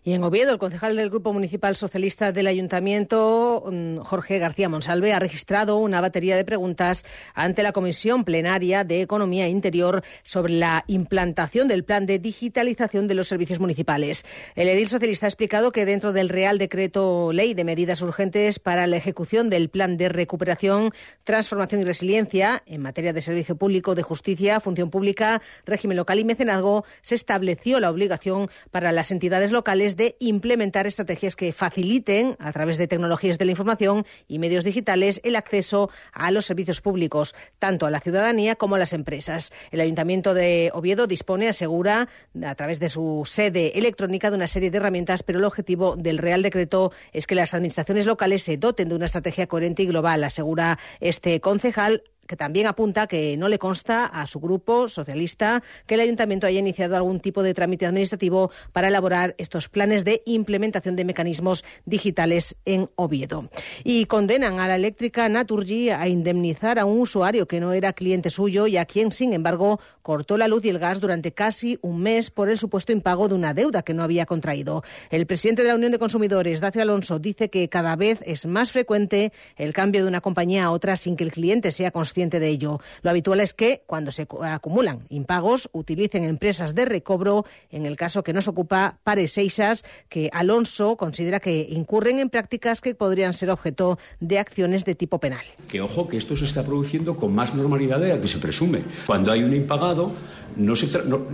Y 0.07 0.13
en 0.13 0.23
Oviedo, 0.23 0.53
el 0.53 0.59
concejal 0.59 0.97
del 0.97 1.09
Grupo 1.09 1.33
Municipal 1.33 1.77
Socialista 1.77 2.31
del 2.31 2.47
Ayuntamiento, 2.47 3.65
mm, 3.67 4.01
Jorge 4.01 4.39
García 4.39 4.69
Monsalve, 4.69 5.15
ha 5.15 5.19
registrado 5.19 5.79
una 5.79 6.03
batería 6.03 6.37
de 6.37 6.45
preguntas 6.45 7.07
ante 7.33 7.63
la 7.63 7.73
Comisión 7.73 8.25
Plenaria 8.25 8.85
de 8.85 9.01
Economía 9.01 9.49
Interior 9.49 10.05
sobre 10.23 10.53
la 10.53 10.85
implantación 10.89 11.69
del 11.69 11.85
plan 11.85 12.05
de 12.05 12.19
digitalización 12.19 13.09
de 13.09 13.15
los 13.15 13.29
servicios 13.29 13.61
municipales. 13.61 14.27
El 14.57 14.69
edil 14.69 14.91
socialista 14.91 15.25
ha 15.25 15.31
explicado 15.31 15.73
que 15.73 15.87
dentro 15.87 16.13
del 16.13 16.29
Real 16.29 16.59
Decreto 16.59 17.33
Ley 17.33 17.55
de 17.55 17.65
Medidas 17.65 18.03
Urgentes 18.03 18.59
para 18.59 18.87
la 18.87 18.99
ejecución 18.99 19.49
del 19.49 19.71
plan 19.71 19.97
de 19.97 20.11
recuperación, 20.11 20.93
transformación 21.25 21.81
y 21.81 21.85
resiliencia 21.85 22.63
en 22.67 22.83
materia 22.83 23.15
de 23.15 23.23
servicio 23.23 23.57
público, 23.57 23.95
de 23.95 24.03
justicia, 24.03 24.61
función 24.61 24.91
pública, 24.91 25.41
régimen 25.65 25.97
local 25.97 26.19
y 26.19 26.25
mecenazgo, 26.25 26.85
se 27.01 27.15
estableció 27.15 27.81
la 27.81 27.89
obligación 27.89 28.51
para 28.71 28.93
las 28.93 29.11
entidades 29.11 29.51
locales 29.51 29.94
de 29.97 30.17
implementar 30.21 30.87
estrategias 30.87 31.37
que 31.37 31.53
faciliten, 31.53 32.37
a 32.39 32.53
través 32.53 32.79
de 32.79 32.87
tecnologías 32.87 33.39
de 33.39 33.45
la 33.45 33.51
información 33.53 34.05
y 34.29 34.39
medios 34.39 34.65
digitales, 34.65 35.21
el 35.25 35.37
acceso 35.37 35.91
a 36.13 36.31
los 36.31 36.47
servicios 36.47 36.81
públicos, 36.81 37.35
tanto 37.59 37.87
a 37.87 37.91
la 37.91 38.01
ciudadanía 38.01 38.57
como 38.57 38.75
a 38.75 38.79
las 38.79 38.93
empresas. 38.93 39.53
El 39.71 39.81
Ayuntamiento 39.81 40.35
de 40.35 40.71
Oviedo 40.75 41.07
dispone, 41.07 41.49
asegura, 41.49 42.09
a 42.45 42.55
través 42.55 42.81
de 42.81 42.89
su 42.89 43.23
sede 43.25 43.79
electrónica, 43.79 44.31
de 44.31 44.37
una 44.37 44.47
serie 44.47 44.71
de 44.71 44.79
herramientas, 44.79 45.23
pero 45.23 45.39
el 45.39 45.45
objetivo 45.45 45.97
del 45.97 46.19
Real 46.19 46.43
Decreto 46.43 46.93
es 47.13 47.27
que 47.27 47.35
las 47.35 47.55
administraciones 47.55 48.07
locales 48.07 48.43
se 48.43 48.57
doten 48.57 48.89
de 48.89 48.95
una 48.95 49.07
estrategia 49.07 49.47
coherente 49.47 49.83
y 49.83 49.87
global, 49.87 50.25
asegura 50.25 50.79
este 51.01 51.41
concejal 51.41 52.03
que 52.27 52.37
también 52.37 52.67
apunta 52.67 53.07
que 53.07 53.37
no 53.37 53.49
le 53.49 53.59
consta 53.59 54.07
a 54.07 54.27
su 54.27 54.41
grupo 54.41 54.89
socialista 54.89 55.63
que 55.87 55.95
el 55.95 56.01
ayuntamiento 56.01 56.47
haya 56.47 56.61
iniciado 56.61 56.97
algún 56.97 57.21
tipo 57.21 57.43
de 57.43 57.55
trámite 57.55 57.87
administrativo 57.87 58.51
para 58.73 58.89
elaborar 58.89 59.35
estos 59.39 59.69
planes 59.69 60.05
de 60.05 60.23
implementación 60.27 60.97
de 60.97 61.05
mecanismos 61.05 61.65
digitales 61.85 62.57
en 62.65 62.89
Oviedo. 62.97 63.49
Y 63.83 64.07
condenan 64.07 64.61
a 64.61 64.69
la 64.69 64.77
eléctrica 64.77 65.29
Naturgy 65.29 65.91
a 65.91 66.09
indemnizar 66.09 66.79
a 66.79 66.85
un 66.85 67.01
usuario 67.01 67.47
que 67.47 67.61
no 67.61 67.73
era 67.73 67.93
cliente 67.93 68.31
suyo 68.31 68.67
y 68.67 68.77
a 68.77 68.85
quien, 68.85 69.13
sin 69.13 69.33
embargo, 69.33 69.81
cortó 70.03 70.37
la 70.37 70.49
luz 70.49 70.65
y 70.65 70.69
el 70.69 70.79
gas 70.79 71.01
durante 71.01 71.33
casi 71.33 71.79
un 71.83 72.01
mes 72.01 72.31
por 72.31 72.49
el 72.49 72.59
supuesto 72.59 72.93
impago 72.93 73.29
de 73.29 73.35
una 73.35 73.55
deuda 73.55 73.83
que 73.83 73.95
no 73.95 74.03
había 74.03 74.27
contraído. 74.27 74.83
El 75.11 75.27
presidente 75.27 75.63
de 75.63 75.69
la 75.69 75.75
Unión 75.75 75.93
de 75.93 75.99
Consumidores, 75.99 76.61
Dacio 76.61 76.83
Alonso, 76.83 77.19
dice 77.19 77.51
que 77.51 77.69
cada 77.69 77.97
vez 77.97 78.21
es 78.25 78.47
más 78.47 78.73
frecuente 78.73 79.33
el 79.57 79.73
cambio 79.73 80.03
de 80.03 80.09
una 80.09 80.21
compañía 80.21 80.65
a 80.65 80.71
otra 80.71 80.97
sin 80.97 81.17
que 81.17 81.25
el 81.25 81.33
cliente 81.33 81.71
sea 81.71 81.91
consciente 81.91 82.14
de 82.15 82.49
ello. 82.49 82.81
Lo 83.03 83.11
habitual 83.11 83.41
es 83.41 83.55
que, 83.55 83.83
cuando 83.87 84.13
se 84.13 84.27
acumulan 84.43 85.05
impagos, 85.09 85.69
utilicen 85.73 86.25
empresas 86.25 86.75
de 86.75 86.85
recobro, 86.85 87.45
en 87.71 87.87
el 87.87 87.97
caso 87.97 88.23
que 88.23 88.33
nos 88.33 88.47
ocupa 88.47 88.99
Pares 89.03 89.37
Eixas, 89.37 89.85
que 90.09 90.31
Alonso 90.33 90.97
considera 90.97 91.41
que 91.41 91.67
incurren 91.71 92.21
en 92.21 92.31
prácticas 92.31 92.81
que 92.81 92.95
podrían 92.95 93.35
ser 93.35 93.51
objeto 93.51 93.99
de 94.21 94.39
acciones 94.39 94.85
de 94.85 94.95
tipo 94.95 95.19
penal. 95.19 95.45
Que 95.69 95.81
ojo, 95.81 96.09
que 96.09 96.17
esto 96.17 96.37
se 96.37 96.45
está 96.45 96.63
produciendo 96.63 97.17
con 97.17 97.35
más 97.35 97.55
normalidad 97.55 97.99
de 97.99 98.11
la 98.11 98.21
que 98.21 98.29
se 98.29 98.39
presume. 98.39 98.83
Cuando 99.07 99.33
hay 99.33 99.43
un 99.43 99.53
impagado, 99.53 100.13
no 100.57 100.77
se 100.77 100.89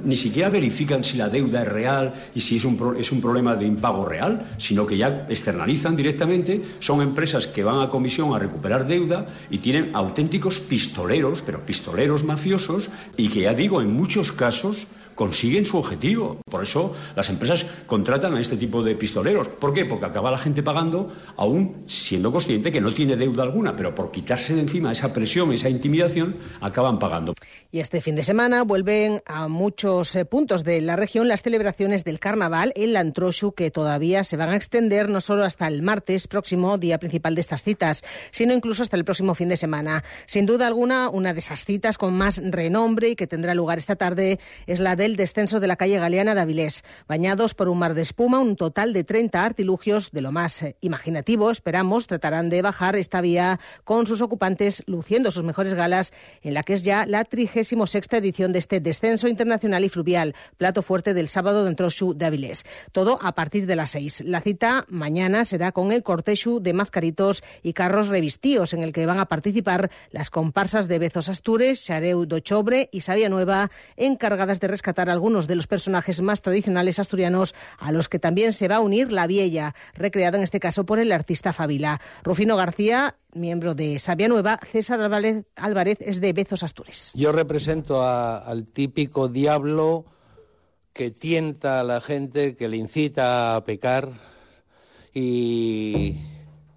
ni 0.05 0.17
siquiera 0.17 0.51
verifican 0.51 1.05
si 1.05 1.17
la 1.17 1.29
deuda 1.29 1.63
es 1.63 1.69
real 1.69 2.15
y 2.35 2.41
si 2.41 2.57
es 2.57 2.65
un, 2.65 2.97
es 2.99 3.13
un 3.13 3.21
problema 3.21 3.57
de 3.57 3.67
impago 3.67 4.05
real, 4.05 4.47
sino 4.59 4.87
que 4.87 4.97
ya 4.97 5.27
externalizan 5.29 5.97
directamente, 5.97 6.63
son 6.81 7.03
empresas 7.03 7.47
que 7.47 7.65
van 7.65 7.81
a 7.81 7.89
comisión 7.89 8.35
a 8.35 8.39
recuperar 8.39 8.87
deuda 8.87 9.27
y 9.51 9.59
tienen 9.59 9.91
auténticos 9.95 10.61
pistoleros, 10.61 11.43
pero 11.43 11.65
pistoleros 11.65 12.25
mafiosos, 12.25 12.91
y 13.17 13.29
que 13.29 13.43
ya 13.43 13.55
digo, 13.55 13.83
en 13.83 13.93
muchos 13.93 14.33
casos 14.33 14.87
consiguen 15.21 15.67
su 15.67 15.77
objetivo. 15.77 16.41
Por 16.49 16.63
eso 16.63 16.95
las 17.15 17.29
empresas 17.29 17.67
contratan 17.85 18.35
a 18.37 18.41
este 18.41 18.57
tipo 18.57 18.83
de 18.83 18.95
pistoleros. 18.95 19.49
¿Por 19.49 19.75
qué? 19.75 19.85
Porque 19.85 20.07
acaba 20.07 20.31
la 20.31 20.39
gente 20.39 20.63
pagando 20.63 21.13
aún 21.37 21.85
siendo 21.89 22.33
consciente 22.33 22.73
que 22.73 22.81
no 22.81 22.95
tiene 22.95 23.17
deuda 23.17 23.43
alguna, 23.43 23.77
pero 23.77 23.95
por 23.95 24.11
quitarse 24.11 24.55
de 24.55 24.63
encima 24.63 24.93
esa 24.93 25.13
presión, 25.13 25.53
esa 25.53 25.69
intimidación, 25.69 26.37
acaban 26.63 26.99
pagando. 26.99 27.35
Y 27.71 27.81
este 27.81 28.01
fin 28.01 28.17
de 28.17 28.23
semana 28.23 28.63
vuelven 28.63 29.21
a 29.27 29.49
muchos 29.49 30.17
eh, 30.17 30.25
puntos 30.25 30.65
de 30.65 30.81
la 30.81 30.97
región 30.97 31.29
las 31.29 31.43
celebraciones 31.43 32.03
del 32.03 32.19
carnaval 32.19 32.73
en 32.75 32.95
Lantroshu, 32.95 33.53
que 33.53 33.71
todavía 33.71 34.25
se 34.25 34.39
van 34.39 34.49
a 34.49 34.57
extender 34.57 35.11
no 35.11 35.21
solo 35.21 35.45
hasta 35.45 35.67
el 35.67 35.83
martes 35.83 36.29
próximo, 36.29 36.79
día 36.79 36.99
principal 36.99 37.35
de 37.35 37.43
estas 37.43 37.63
citas, 37.63 38.05
sino 38.31 38.55
incluso 38.55 38.83
hasta 38.83 38.97
el 38.97 39.05
próximo 39.05 39.35
fin 39.35 39.51
de 39.51 39.59
semana. 39.59 40.03
Sin 40.25 40.47
duda 40.47 40.67
alguna, 40.67 41.11
una 41.11 41.35
de 41.35 41.41
esas 41.41 41.67
citas 41.67 41.99
con 41.99 42.17
más 42.17 42.41
renombre 42.43 43.11
y 43.11 43.17
que 43.17 43.27
tendrá 43.27 43.55
lugar 43.55 43.77
esta 43.77 43.97
tarde 43.97 44.41
es 44.67 44.81
la 44.81 44.97
del 44.97 45.10
descenso 45.17 45.61
de 45.61 45.67
la 45.67 45.77
calle 45.77 45.99
Galeana 45.99 46.35
de 46.35 46.41
Avilés. 46.41 46.83
Bañados 47.09 47.55
por 47.55 47.69
un 47.69 47.79
mar 47.79 47.95
de 47.95 48.03
espuma, 48.03 48.41
un 48.41 48.57
total 48.57 48.93
de 48.93 49.05
30 49.05 49.45
artilugios 49.45 50.11
de 50.11 50.21
lo 50.21 50.33
más 50.33 50.63
eh, 50.63 50.77
imaginativo, 50.81 51.51
esperamos, 51.51 52.07
tratarán 52.07 52.51
de 52.51 52.63
bajar 52.63 52.97
esta 52.97 53.21
vía 53.21 53.61
con 53.85 54.07
sus 54.07 54.23
ocupantes 54.23 54.83
luciendo 54.87 55.31
sus 55.31 55.45
mejores 55.45 55.75
galas 55.75 56.13
en 56.43 56.55
la 56.55 56.63
que 56.63 56.75
es 56.75 56.83
ya 56.83 57.07
la 57.07 57.25
36 57.25 57.75
edición 58.13 58.53
de 58.53 58.59
este 58.59 58.81
descenso 58.81 59.29
internacional 59.29 59.85
y 59.85 59.89
fluvial, 59.89 60.35
plato 60.57 60.83
fuerte 60.83 61.15
del 61.15 61.29
sábado 61.29 61.65
de 61.65 61.71
Entroshu 61.71 62.15
de 62.15 62.27
Avilés. 62.27 62.65
Todo 62.93 63.19
a 63.23 63.35
partir 63.35 63.67
de 63.67 63.77
las 63.77 63.91
6. 63.91 64.23
La 64.27 64.41
cita 64.41 64.85
mañana 64.89 65.45
será 65.45 65.73
con 65.73 65.93
el 65.93 66.03
cortejo 66.03 66.61
de 66.61 66.73
mazcaritos 66.73 67.43
y 67.63 67.73
carros 67.73 68.09
revistíos 68.09 68.73
en 68.73 68.83
el 68.83 68.93
que 68.93 69.07
van 69.07 69.19
a 69.19 69.27
participar 69.27 69.91
las 70.11 70.31
comparsas 70.31 70.89
de 70.89 70.99
Bezos 70.99 71.29
Astures, 71.29 71.85
Xareu 71.85 72.27
do 72.27 72.41
Chobre 72.41 72.89
y 72.93 73.01
Sabia 73.01 73.29
Nueva 73.29 73.71
encargadas 73.97 74.61
de 74.61 74.69
rescatar 74.69 74.90
rescatar 74.91 75.09
algunos 75.09 75.47
de 75.47 75.55
los 75.55 75.69
personajes 75.69 76.21
más 76.21 76.43
tradicionales 76.43 76.99
asturianos 76.99 77.55
a 77.79 77.93
los 77.93 78.09
que 78.09 78.19
también 78.19 78.53
se 78.53 78.67
va 78.67 78.77
a 78.77 78.81
unir 78.81 79.13
la 79.13 79.29
Vieja, 79.29 79.73
recreada 79.95 80.37
en 80.37 80.43
este 80.43 80.59
caso 80.59 80.85
por 80.85 80.99
el 80.99 81.13
artista 81.13 81.53
Fabila. 81.53 82.01
Rufino 82.25 82.57
García, 82.57 83.15
miembro 83.33 83.77
de 83.77 84.01
Sabia 84.01 84.27
Nueva, 84.27 84.59
César 84.73 85.01
Álvarez, 85.01 85.99
es 86.01 86.21
de 86.21 86.33
Bezos 86.33 86.65
Astures. 86.65 87.13
Yo 87.15 87.31
represento 87.31 88.03
al 88.03 88.65
típico 88.65 89.29
diablo 89.29 90.07
que 90.93 91.13
tienta 91.13 91.79
a 91.79 91.85
la 91.85 92.01
gente, 92.01 92.57
que 92.57 92.67
le 92.67 92.77
incita 92.77 93.55
a 93.55 93.63
pecar 93.63 94.09
y 95.15 96.17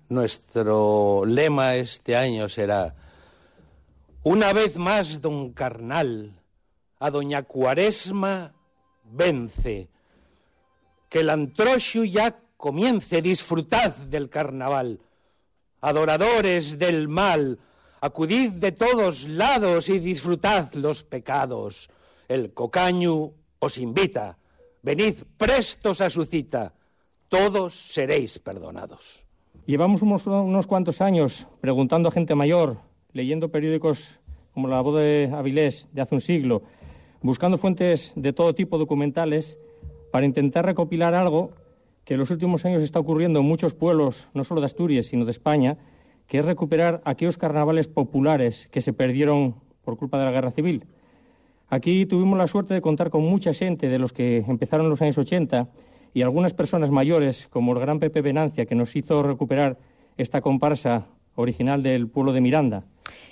nuestro 0.09 1.23
lema 1.25 1.77
este 1.77 2.15
año 2.15 2.47
será 2.47 2.93
una 4.21 4.53
vez 4.53 4.77
más, 4.77 5.19
don 5.19 5.51
Carnal, 5.51 6.42
a 7.03 7.11
doña 7.11 7.43
Cuaresma 7.43 8.55
vence. 9.03 9.89
Que 11.09 11.19
el 11.19 11.29
antroxo 11.29 12.05
ya 12.05 12.39
comience, 12.55 13.21
disfrutad 13.21 13.91
del 14.07 14.29
carnaval. 14.29 15.01
Adoradores 15.81 16.79
del 16.79 17.09
mal, 17.09 17.59
acudid 17.99 18.51
de 18.51 18.71
todos 18.71 19.27
lados 19.27 19.89
y 19.89 19.99
disfrutad 19.99 20.73
los 20.75 21.03
pecados. 21.03 21.89
El 22.29 22.53
cocaño 22.53 23.31
os 23.59 23.77
invita, 23.77 24.37
venid 24.81 25.15
prestos 25.37 25.99
a 25.99 26.09
su 26.09 26.23
cita, 26.23 26.73
todos 27.27 27.73
seréis 27.75 28.39
perdonados. 28.39 29.25
Llevamos 29.65 30.01
unos, 30.01 30.67
cuantos 30.67 31.01
años 31.01 31.47
preguntando 31.59 32.07
a 32.07 32.13
gente 32.13 32.33
mayor, 32.33 32.77
leyendo 33.11 33.51
periódicos 33.51 34.21
como 34.53 34.69
La 34.69 34.79
Voz 34.79 35.01
de 35.01 35.29
Avilés 35.33 35.89
de 35.91 36.01
hace 36.01 36.15
un 36.15 36.21
siglo, 36.21 36.63
buscando 37.23 37.57
fuentes 37.57 38.13
de 38.17 38.33
todo 38.33 38.53
tipo 38.53 38.77
documentales 38.77 39.57
para 40.11 40.25
intentar 40.25 40.65
recopilar 40.65 41.15
algo 41.15 41.51
que 42.03 42.15
en 42.15 42.19
los 42.19 42.29
últimos 42.31 42.65
años 42.65 42.83
está 42.83 42.99
ocurriendo 42.99 43.39
en 43.39 43.45
muchos 43.45 43.73
pueblos, 43.73 44.29
no 44.33 44.43
solo 44.43 44.59
de 44.59 44.65
Asturias, 44.65 45.05
sino 45.05 45.23
de 45.23 45.31
España, 45.31 45.77
que 46.27 46.37
es 46.37 46.45
recuperar 46.45 47.01
aquellos 47.05 47.37
carnavales 47.37 47.87
populares 47.87 48.67
que 48.71 48.81
se 48.81 48.91
perdieron 48.91 49.55
por 49.85 49.97
culpa 49.97 50.19
de 50.19 50.25
la 50.25 50.31
guerra 50.31 50.51
civil. 50.51 50.85
Aquí 51.69 52.05
tuvimos 52.05 52.37
la 52.37 52.47
suerte 52.47 52.73
de 52.73 52.81
contar 52.81 53.09
con 53.09 53.23
mucha 53.23 53.53
gente 53.53 53.87
de 53.87 53.99
los 53.99 54.11
que 54.11 54.39
empezaron 54.39 54.85
en 54.85 54.89
los 54.89 55.01
años 55.01 55.17
80 55.17 55.69
y 56.13 56.21
algunas 56.21 56.53
personas 56.53 56.91
mayores, 56.91 57.47
como 57.47 57.71
el 57.71 57.79
gran 57.79 57.99
Pepe 57.99 58.21
Venancia, 58.21 58.65
que 58.65 58.75
nos 58.75 58.95
hizo 58.97 59.23
recuperar 59.23 59.79
esta 60.17 60.41
comparsa 60.41 61.07
original 61.35 61.83
del 61.83 62.09
pueblo 62.09 62.33
de 62.33 62.41
Miranda. 62.41 62.83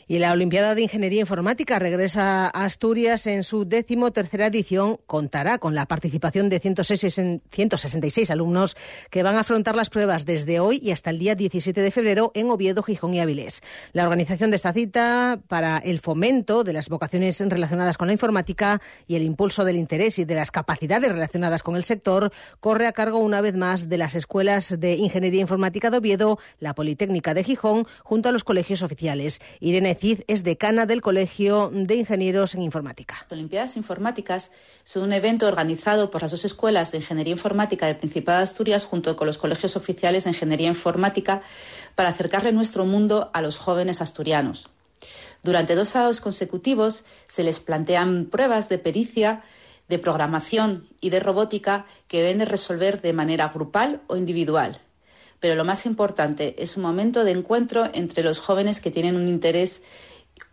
Y 0.07 0.19
la 0.19 0.33
Olimpiada 0.33 0.75
de 0.75 0.81
Ingeniería 0.81 1.21
Informática 1.21 1.79
regresa 1.79 2.47
a 2.47 2.65
Asturias 2.65 3.27
en 3.27 3.43
su 3.43 3.63
décimo 3.63 4.11
tercera 4.11 4.47
edición. 4.47 4.97
Contará 5.07 5.57
con 5.57 5.73
la 5.73 5.85
participación 5.85 6.49
de 6.49 6.59
166 6.59 8.29
alumnos 8.29 8.75
que 9.09 9.23
van 9.23 9.37
a 9.37 9.41
afrontar 9.41 9.75
las 9.75 9.89
pruebas 9.89 10.25
desde 10.25 10.59
hoy 10.59 10.81
y 10.83 10.91
hasta 10.91 11.11
el 11.11 11.19
día 11.19 11.35
17 11.35 11.79
de 11.79 11.91
febrero 11.91 12.31
en 12.35 12.49
Oviedo, 12.49 12.83
Gijón 12.83 13.13
y 13.13 13.21
Avilés. 13.21 13.61
La 13.93 14.03
organización 14.03 14.49
de 14.49 14.57
esta 14.57 14.73
cita 14.73 15.39
para 15.47 15.77
el 15.77 15.99
fomento 15.99 16.65
de 16.65 16.73
las 16.73 16.89
vocaciones 16.89 17.39
relacionadas 17.39 17.97
con 17.97 18.07
la 18.07 18.13
informática 18.13 18.81
y 19.07 19.15
el 19.15 19.23
impulso 19.23 19.63
del 19.63 19.77
interés 19.77 20.19
y 20.19 20.25
de 20.25 20.35
las 20.35 20.51
capacidades 20.51 21.11
relacionadas 21.11 21.63
con 21.63 21.77
el 21.77 21.83
sector 21.83 22.33
corre 22.59 22.87
a 22.87 22.91
cargo 22.91 23.19
una 23.19 23.39
vez 23.39 23.55
más 23.55 23.87
de 23.87 23.97
las 23.97 24.15
escuelas 24.15 24.75
de 24.77 24.95
Ingeniería 24.95 25.41
Informática 25.41 25.89
de 25.89 25.97
Oviedo, 25.97 26.37
la 26.59 26.75
Politécnica 26.75 27.33
de 27.33 27.43
Gijón, 27.43 27.87
junto 28.03 28.27
a 28.27 28.31
los 28.31 28.43
colegios 28.43 28.81
oficiales. 28.81 29.39
Irene 29.61 29.93
Cid 29.93 30.21
es 30.27 30.43
decana 30.43 30.87
del 30.87 31.01
Colegio 31.01 31.69
de 31.71 31.95
Ingenieros 31.95 32.55
en 32.55 32.63
Informática. 32.63 33.17
Las 33.21 33.31
Olimpiadas 33.33 33.77
Informáticas 33.77 34.51
son 34.83 35.03
un 35.03 35.13
evento 35.13 35.47
organizado 35.47 36.09
por 36.09 36.23
las 36.23 36.31
dos 36.31 36.45
escuelas 36.45 36.91
de 36.91 36.97
Ingeniería 36.97 37.33
Informática 37.33 37.85
del 37.85 37.95
Principado 37.95 38.39
de 38.39 38.43
Asturias 38.43 38.85
junto 38.85 39.15
con 39.15 39.27
los 39.27 39.37
colegios 39.37 39.75
oficiales 39.75 40.23
de 40.23 40.31
Ingeniería 40.31 40.67
Informática 40.67 41.43
para 41.93 42.09
acercarle 42.09 42.51
nuestro 42.51 42.85
mundo 42.85 43.29
a 43.33 43.41
los 43.43 43.57
jóvenes 43.57 44.01
asturianos. 44.01 44.69
Durante 45.43 45.75
dos 45.75 45.89
sábados 45.89 46.21
consecutivos 46.21 47.05
se 47.27 47.43
les 47.43 47.59
plantean 47.59 48.25
pruebas 48.25 48.67
de 48.67 48.79
pericia, 48.79 49.43
de 49.89 49.99
programación 49.99 50.87
y 51.01 51.11
de 51.11 51.19
robótica 51.19 51.85
que 52.07 52.21
deben 52.21 52.39
de 52.39 52.45
resolver 52.45 52.99
de 53.01 53.13
manera 53.13 53.49
grupal 53.49 54.01
o 54.07 54.17
individual 54.17 54.81
pero 55.41 55.55
lo 55.55 55.65
más 55.65 55.85
importante 55.85 56.55
es 56.57 56.77
un 56.77 56.83
momento 56.83 57.25
de 57.25 57.31
encuentro 57.31 57.89
entre 57.93 58.23
los 58.23 58.39
jóvenes 58.39 58.79
que 58.79 58.91
tienen 58.91 59.17
un 59.17 59.27
interés 59.27 59.81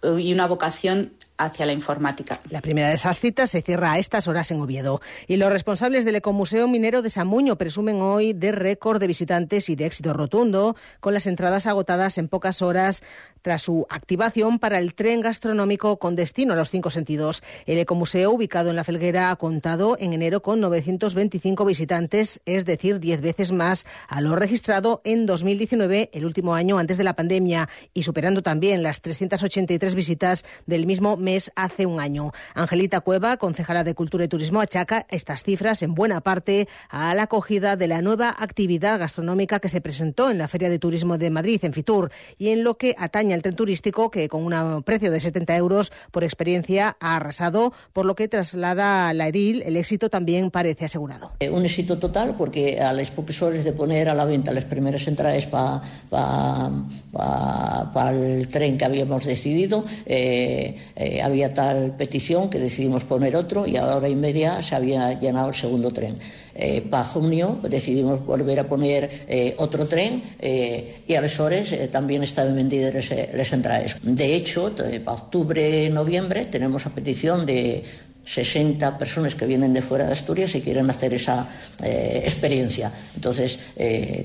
y 0.02 0.32
una 0.32 0.46
vocación 0.46 1.12
hacia 1.38 1.66
la 1.66 1.72
informática. 1.72 2.40
La 2.50 2.60
primera 2.60 2.88
de 2.88 2.94
esas 2.94 3.20
citas 3.20 3.50
se 3.50 3.62
cierra 3.62 3.92
a 3.92 3.98
estas 3.98 4.26
horas 4.26 4.50
en 4.50 4.60
Oviedo. 4.60 5.00
Y 5.28 5.36
los 5.36 5.52
responsables 5.52 6.04
del 6.04 6.16
Ecomuseo 6.16 6.66
Minero 6.66 7.00
de 7.00 7.10
Samuño 7.10 7.56
presumen 7.56 8.00
hoy 8.00 8.32
de 8.32 8.50
récord 8.50 9.00
de 9.00 9.06
visitantes 9.06 9.68
y 9.68 9.76
de 9.76 9.86
éxito 9.86 10.12
rotundo, 10.12 10.74
con 11.00 11.14
las 11.14 11.26
entradas 11.26 11.66
agotadas 11.66 12.18
en 12.18 12.28
pocas 12.28 12.60
horas 12.60 13.02
tras 13.42 13.62
su 13.62 13.86
activación 13.90 14.58
para 14.58 14.78
el 14.78 14.94
tren 14.94 15.20
gastronómico 15.20 15.98
con 15.98 16.16
destino 16.16 16.52
a 16.52 16.56
los 16.56 16.70
cinco 16.70 16.90
sentidos. 16.90 17.42
El 17.66 17.78
Ecomuseo, 17.78 18.30
ubicado 18.30 18.70
en 18.70 18.76
La 18.76 18.84
Felguera, 18.84 19.30
ha 19.30 19.36
contado 19.36 19.96
en 20.00 20.12
enero 20.12 20.42
con 20.42 20.60
925 20.60 21.64
visitantes, 21.64 22.40
es 22.46 22.64
decir, 22.64 23.00
10 23.00 23.20
veces 23.20 23.52
más 23.52 23.86
a 24.08 24.20
lo 24.20 24.36
registrado 24.36 25.00
en 25.04 25.26
2019, 25.26 26.10
el 26.12 26.24
último 26.24 26.54
año 26.54 26.78
antes 26.78 26.96
de 26.96 27.04
la 27.04 27.14
pandemia, 27.14 27.68
y 27.94 28.02
superando 28.02 28.42
también 28.42 28.82
las 28.82 29.00
383 29.00 29.94
visitas 29.94 30.44
del 30.66 30.86
mismo 30.86 31.16
mes 31.16 31.52
hace 31.56 31.86
un 31.86 32.00
año. 32.00 32.32
Angelita 32.54 33.00
Cueva, 33.00 33.36
concejala 33.36 33.84
de 33.84 33.94
Cultura 33.94 34.24
y 34.24 34.28
Turismo, 34.28 34.60
achaca 34.60 35.06
estas 35.10 35.42
cifras 35.42 35.82
en 35.82 35.94
buena 35.94 36.20
parte 36.20 36.68
a 36.88 37.14
la 37.14 37.24
acogida 37.24 37.76
de 37.76 37.88
la 37.88 38.02
nueva 38.02 38.34
actividad 38.38 38.98
gastronómica 38.98 39.60
que 39.60 39.68
se 39.68 39.80
presentó 39.80 40.30
en 40.30 40.38
la 40.38 40.48
Feria 40.48 40.70
de 40.70 40.78
Turismo 40.78 41.18
de 41.18 41.30
Madrid, 41.30 41.64
en 41.64 41.72
Fitur, 41.72 42.10
y 42.38 42.48
en 42.48 42.64
lo 42.64 42.76
que 42.76 42.94
atañe 42.98 43.27
al 43.32 43.42
tren 43.42 43.56
turístico, 43.56 44.10
que 44.10 44.28
con 44.28 44.44
un 44.44 44.82
precio 44.82 45.10
de 45.10 45.20
70 45.20 45.56
euros 45.56 45.92
por 46.10 46.24
experiencia 46.24 46.96
ha 47.00 47.16
arrasado, 47.16 47.72
por 47.92 48.06
lo 48.06 48.14
que 48.14 48.28
traslada 48.28 49.12
la 49.12 49.28
edil, 49.28 49.62
el 49.64 49.76
éxito 49.76 50.10
también 50.10 50.50
parece 50.50 50.84
asegurado. 50.84 51.32
Eh, 51.40 51.50
un 51.50 51.64
éxito 51.64 51.98
total 51.98 52.36
porque 52.36 52.80
a 52.80 52.92
los 52.92 53.10
profesores 53.10 53.64
de 53.64 53.72
poner 53.72 54.08
a 54.08 54.14
la 54.14 54.24
venta 54.24 54.52
las 54.52 54.64
primeras 54.64 55.06
entradas 55.06 55.46
para 55.46 55.82
pa, 56.10 58.10
el 58.10 58.48
tren 58.48 58.78
que 58.78 58.84
habíamos 58.84 59.24
decidido, 59.24 59.84
eh, 60.06 60.76
eh, 60.96 61.22
había 61.22 61.52
tal 61.52 61.96
petición 61.96 62.50
que 62.50 62.58
decidimos 62.58 63.04
poner 63.04 63.36
otro 63.36 63.66
y 63.66 63.76
a 63.76 63.84
la 63.84 63.96
hora 63.96 64.08
y 64.08 64.16
media 64.16 64.62
se 64.62 64.74
había 64.74 65.18
llenado 65.18 65.48
el 65.48 65.54
segundo 65.54 65.90
tren. 65.90 66.16
Eh, 66.60 66.82
para 66.82 67.04
junio 67.04 67.60
decidimos 67.62 68.26
volver 68.26 68.58
a 68.58 68.64
poner 68.64 69.08
eh, 69.28 69.54
otro 69.58 69.86
tren 69.86 70.20
eh, 70.40 71.02
y 71.06 71.14
a 71.14 71.20
las 71.20 71.38
horas 71.38 71.72
también 71.92 72.24
están 72.24 72.54
vendidas 72.54 72.92
las 73.32 73.52
entradas. 73.52 73.96
De 74.02 74.34
hecho, 74.34 74.74
para 75.04 75.16
octubre, 75.16 75.88
noviembre 75.90 76.46
tenemos 76.46 76.84
a 76.84 76.90
petición 76.90 77.46
de 77.46 77.84
60 78.24 78.98
personas 78.98 79.36
que 79.36 79.46
vienen 79.46 79.72
de 79.72 79.82
fuera 79.82 80.06
de 80.06 80.12
Asturias 80.12 80.52
y 80.56 80.60
quieren 80.60 80.90
hacer 80.90 81.14
esa 81.14 81.48
experiencia. 81.80 82.92
Entonces, 83.14 83.58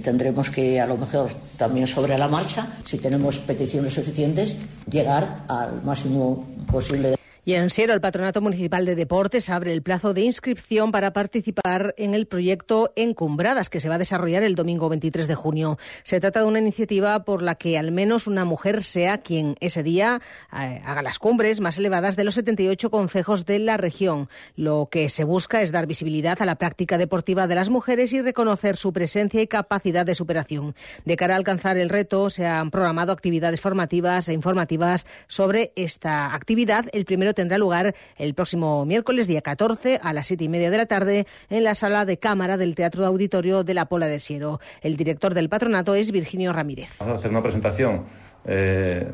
tendremos 0.04 0.50
que, 0.50 0.82
a 0.82 0.88
lo 0.88 0.98
mejor, 0.98 1.32
también 1.56 1.88
sobre 1.88 2.18
la 2.18 2.28
marcha, 2.28 2.68
si 2.84 2.98
tenemos 2.98 3.38
peticiones 3.38 3.94
suficientes, 3.94 4.56
llegar 4.90 5.46
al 5.48 5.84
máximo 5.84 6.50
posible. 6.70 7.16
Y 7.46 7.56
en 7.56 7.70
Siero, 7.70 7.94
el 7.94 8.00
Patronato 8.00 8.40
Municipal 8.40 8.86
de 8.86 8.96
Deportes 8.96 9.50
abre 9.50 9.74
el 9.74 9.82
plazo 9.82 10.14
de 10.14 10.22
inscripción 10.22 10.94
para 10.94 11.12
participar 11.12 11.94
en 11.98 12.14
el 12.14 12.26
proyecto 12.26 12.94
Encumbradas, 12.96 13.70
que 13.70 13.82
se 13.82 13.90
va 13.90 13.96
a 13.96 13.98
desarrollar 13.98 14.44
el 14.44 14.56
domingo 14.56 14.88
23 14.88 15.28
de 15.28 15.36
junio. 15.36 15.78
Se 16.04 16.22
trata 16.22 16.40
de 16.40 16.46
una 16.46 16.60
iniciativa 16.60 17.26
por 17.26 17.42
la 17.42 17.56
que 17.56 17.78
al 17.78 17.92
menos 17.92 18.28
una 18.28 18.46
mujer 18.46 18.82
sea 18.82 19.18
quien 19.18 19.58
ese 19.60 19.84
día 19.84 20.22
eh, 20.54 20.82
haga 20.86 21.02
las 21.02 21.20
cumbres 21.20 21.60
más 21.60 21.78
elevadas 21.78 22.16
de 22.16 22.24
los 22.24 22.36
78 22.36 22.90
concejos 22.90 23.46
de 23.46 23.60
la 23.60 23.76
región. 23.76 24.30
Lo 24.56 24.88
que 24.90 25.10
se 25.10 25.26
busca 25.26 25.62
es 25.62 25.74
dar 25.74 25.86
visibilidad 25.86 26.42
a 26.42 26.46
la 26.46 26.56
práctica 26.56 26.98
deportiva 26.98 27.46
de 27.48 27.56
las 27.56 27.68
mujeres 27.68 28.14
y 28.14 28.22
reconocer 28.22 28.78
su 28.78 28.94
presencia 28.94 29.42
y 29.42 29.48
capacidad 29.48 30.06
de 30.06 30.16
superación. 30.16 30.76
De 31.04 31.18
cara 31.18 31.34
a 31.34 31.38
alcanzar 31.38 31.76
el 31.76 31.90
reto, 31.90 32.30
se 32.30 32.48
han 32.48 32.72
programado 32.72 33.12
actividades 33.12 33.60
formativas 33.60 34.30
e 34.30 34.34
informativas 34.34 35.06
sobre 35.28 35.74
esta 35.76 36.34
actividad. 36.34 36.86
El 36.94 37.04
primero 37.04 37.33
tendrá 37.34 37.58
lugar 37.58 37.94
el 38.18 38.34
próximo 38.34 38.86
miércoles, 38.86 39.28
día 39.28 39.42
14, 39.42 40.00
a 40.02 40.14
las 40.14 40.28
siete 40.28 40.44
y 40.44 40.50
media 40.50 40.70
de 40.70 40.78
la 40.78 40.86
tarde, 40.86 41.26
en 41.50 41.64
la 41.64 41.76
sala 41.76 42.06
de 42.06 42.18
cámara 42.18 42.58
del 42.58 42.76
Teatro 42.76 43.06
Auditorio 43.06 43.64
de 43.64 43.74
la 43.74 43.86
Pola 43.86 44.08
de 44.08 44.20
Siero. 44.20 44.60
El 44.82 44.98
director 44.98 45.34
del 45.34 45.50
patronato 45.50 45.96
es 45.96 46.12
Virginio 46.12 46.54
Ramírez. 46.54 46.98
Vamos 47.00 47.16
a 47.16 47.18
hacer 47.18 47.32
una 47.32 47.42
presentación 47.42 48.04
eh, 48.46 49.08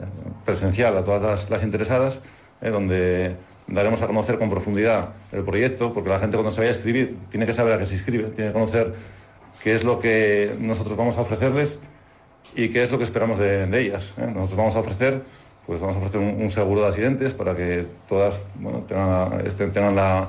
presencial 0.45 0.97
a 0.97 1.03
todas 1.03 1.49
las, 1.49 1.63
interesadas, 1.63 2.19
eh, 2.61 2.69
donde 2.69 3.35
daremos 3.67 4.01
a 4.01 4.07
conocer 4.07 4.39
con 4.39 4.49
profundidad 4.49 5.09
el 5.31 5.43
proyecto, 5.43 5.93
porque 5.93 6.09
la 6.09 6.19
gente 6.19 6.35
cuando 6.35 6.51
se 6.51 6.61
vaya 6.61 6.69
a 6.69 6.75
escribir 6.75 7.17
tiene 7.29 7.45
que 7.45 7.53
saber 7.53 7.73
a 7.73 7.77
qué 7.77 7.85
se 7.85 7.95
inscribe, 7.95 8.29
tiene 8.29 8.49
que 8.49 8.53
conocer 8.53 8.93
qué 9.63 9.75
es 9.75 9.83
lo 9.83 9.99
que 9.99 10.55
nosotros 10.59 10.97
vamos 10.97 11.17
a 11.17 11.21
ofrecerles 11.21 11.79
y 12.55 12.69
qué 12.69 12.83
es 12.83 12.91
lo 12.91 12.97
que 12.97 13.03
esperamos 13.03 13.37
de, 13.39 13.65
ellas. 13.79 14.13
Eh. 14.17 14.25
Nosotros 14.33 14.57
vamos 14.57 14.75
a 14.75 14.79
ofrecer 14.79 15.21
pues 15.69 15.79
vamos 15.81 15.97
a 15.97 15.99
ofrecer 15.99 16.19
un, 16.19 16.49
seguro 16.49 16.81
de 16.81 16.87
accidentes 16.87 17.35
para 17.35 17.55
que 17.55 17.85
todas 18.07 18.43
tengan, 18.87 19.95
la, 19.95 20.27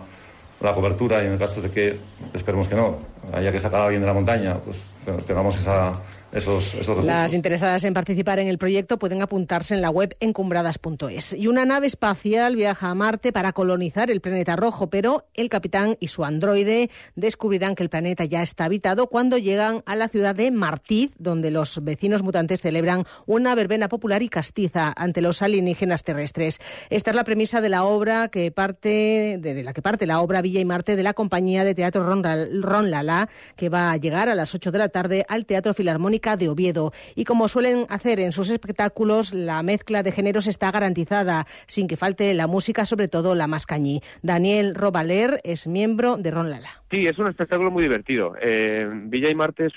la 0.60 0.74
cobertura 0.74 1.22
y 1.22 1.28
en 1.28 1.32
el 1.32 1.38
caso 1.38 1.62
de 1.62 1.70
que, 1.70 1.96
esperemos 2.34 2.68
que 2.68 2.74
no, 2.74 2.96
haya 3.32 3.52
que 3.52 3.60
sacar 3.60 3.80
a 3.80 3.84
alguien 3.84 4.02
de 4.02 4.06
la 4.06 4.14
montaña, 4.14 4.58
pues 4.58 4.86
tengamos 5.26 5.56
esos, 6.32 6.74
esos. 6.74 7.04
Las 7.04 7.32
interesadas 7.32 7.84
en 7.84 7.94
participar 7.94 8.38
en 8.38 8.48
el 8.48 8.58
proyecto 8.58 8.98
pueden 8.98 9.22
apuntarse 9.22 9.74
en 9.74 9.80
la 9.80 9.90
web 9.90 10.14
encumbradas.es. 10.20 11.32
Y 11.32 11.48
una 11.48 11.64
nave 11.64 11.86
espacial 11.86 12.56
viaja 12.56 12.90
a 12.90 12.94
Marte 12.94 13.32
para 13.32 13.52
colonizar 13.52 14.10
el 14.10 14.20
planeta 14.20 14.56
rojo, 14.56 14.88
pero 14.88 15.26
el 15.34 15.48
capitán 15.48 15.96
y 16.00 16.08
su 16.08 16.24
androide 16.24 16.90
descubrirán 17.16 17.74
que 17.74 17.82
el 17.82 17.88
planeta 17.88 18.24
ya 18.24 18.42
está 18.42 18.66
habitado 18.66 19.08
cuando 19.08 19.38
llegan 19.38 19.82
a 19.86 19.96
la 19.96 20.08
ciudad 20.08 20.34
de 20.34 20.50
Martiz, 20.50 21.12
donde 21.18 21.50
los 21.50 21.82
vecinos 21.82 22.22
mutantes 22.22 22.60
celebran 22.60 23.04
una 23.26 23.54
verbena 23.54 23.88
popular 23.88 24.22
y 24.22 24.28
castiza 24.28 24.92
ante 24.96 25.20
los 25.20 25.42
alienígenas 25.42 26.04
terrestres. 26.04 26.58
Esta 26.90 27.10
es 27.10 27.16
la 27.16 27.24
premisa 27.24 27.60
de 27.60 27.68
la 27.68 27.84
obra 27.84 28.28
que 28.28 28.50
parte 28.50 29.38
de, 29.40 29.62
la 29.64 29.72
que 29.72 29.82
parte 29.82 30.06
la 30.06 30.20
obra 30.20 30.42
Villa 30.42 30.60
y 30.60 30.64
Marte 30.64 30.96
de 30.96 31.02
la 31.02 31.14
compañía 31.14 31.64
de 31.64 31.74
teatro 31.74 32.04
Ron, 32.04 32.22
Ron 32.62 32.90
Lala, 32.90 33.19
que 33.56 33.68
va 33.68 33.92
a 33.92 33.96
llegar 33.96 34.28
a 34.28 34.34
las 34.34 34.54
8 34.54 34.70
de 34.70 34.78
la 34.78 34.88
tarde 34.88 35.24
al 35.28 35.46
Teatro 35.46 35.74
Filarmónica 35.74 36.36
de 36.36 36.48
Oviedo. 36.48 36.92
Y 37.14 37.24
como 37.24 37.48
suelen 37.48 37.86
hacer 37.88 38.20
en 38.20 38.32
sus 38.32 38.48
espectáculos, 38.50 39.32
la 39.32 39.62
mezcla 39.62 40.02
de 40.02 40.12
géneros 40.12 40.46
está 40.46 40.70
garantizada, 40.70 41.46
sin 41.66 41.86
que 41.86 41.96
falte 41.96 42.32
la 42.34 42.46
música, 42.46 42.86
sobre 42.86 43.08
todo 43.08 43.34
la 43.34 43.46
más 43.46 43.66
cañí. 43.66 44.00
Daniel 44.22 44.74
Robaler 44.74 45.40
es 45.44 45.66
miembro 45.66 46.16
de 46.16 46.30
Ron 46.30 46.50
Lala. 46.50 46.82
Sí, 46.90 47.06
es 47.06 47.18
un 47.18 47.28
espectáculo 47.28 47.70
muy 47.70 47.82
divertido. 47.82 48.34
Eh, 48.40 48.88
Villa 49.04 49.30
y 49.30 49.34
Marte 49.34 49.68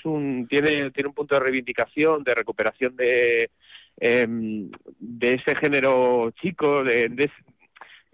tiene 0.48 0.90
un 1.06 1.14
punto 1.14 1.34
de 1.34 1.40
reivindicación, 1.40 2.24
de 2.24 2.34
recuperación 2.34 2.96
de, 2.96 3.50
em, 3.98 4.70
de 4.98 5.34
ese 5.34 5.54
género 5.54 6.32
chico, 6.40 6.82
de, 6.82 7.08
de, 7.08 7.30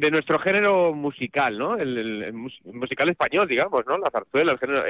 nuestro 0.08 0.38
género 0.38 0.94
musical, 0.94 1.58
¿no? 1.58 1.76
El, 1.76 2.32
musical 2.32 3.08
español, 3.08 3.48
digamos, 3.48 3.84
¿no? 3.86 3.98
La 3.98 4.10
zarzuela, 4.10 4.52
el 4.52 4.58
género, 4.58 4.84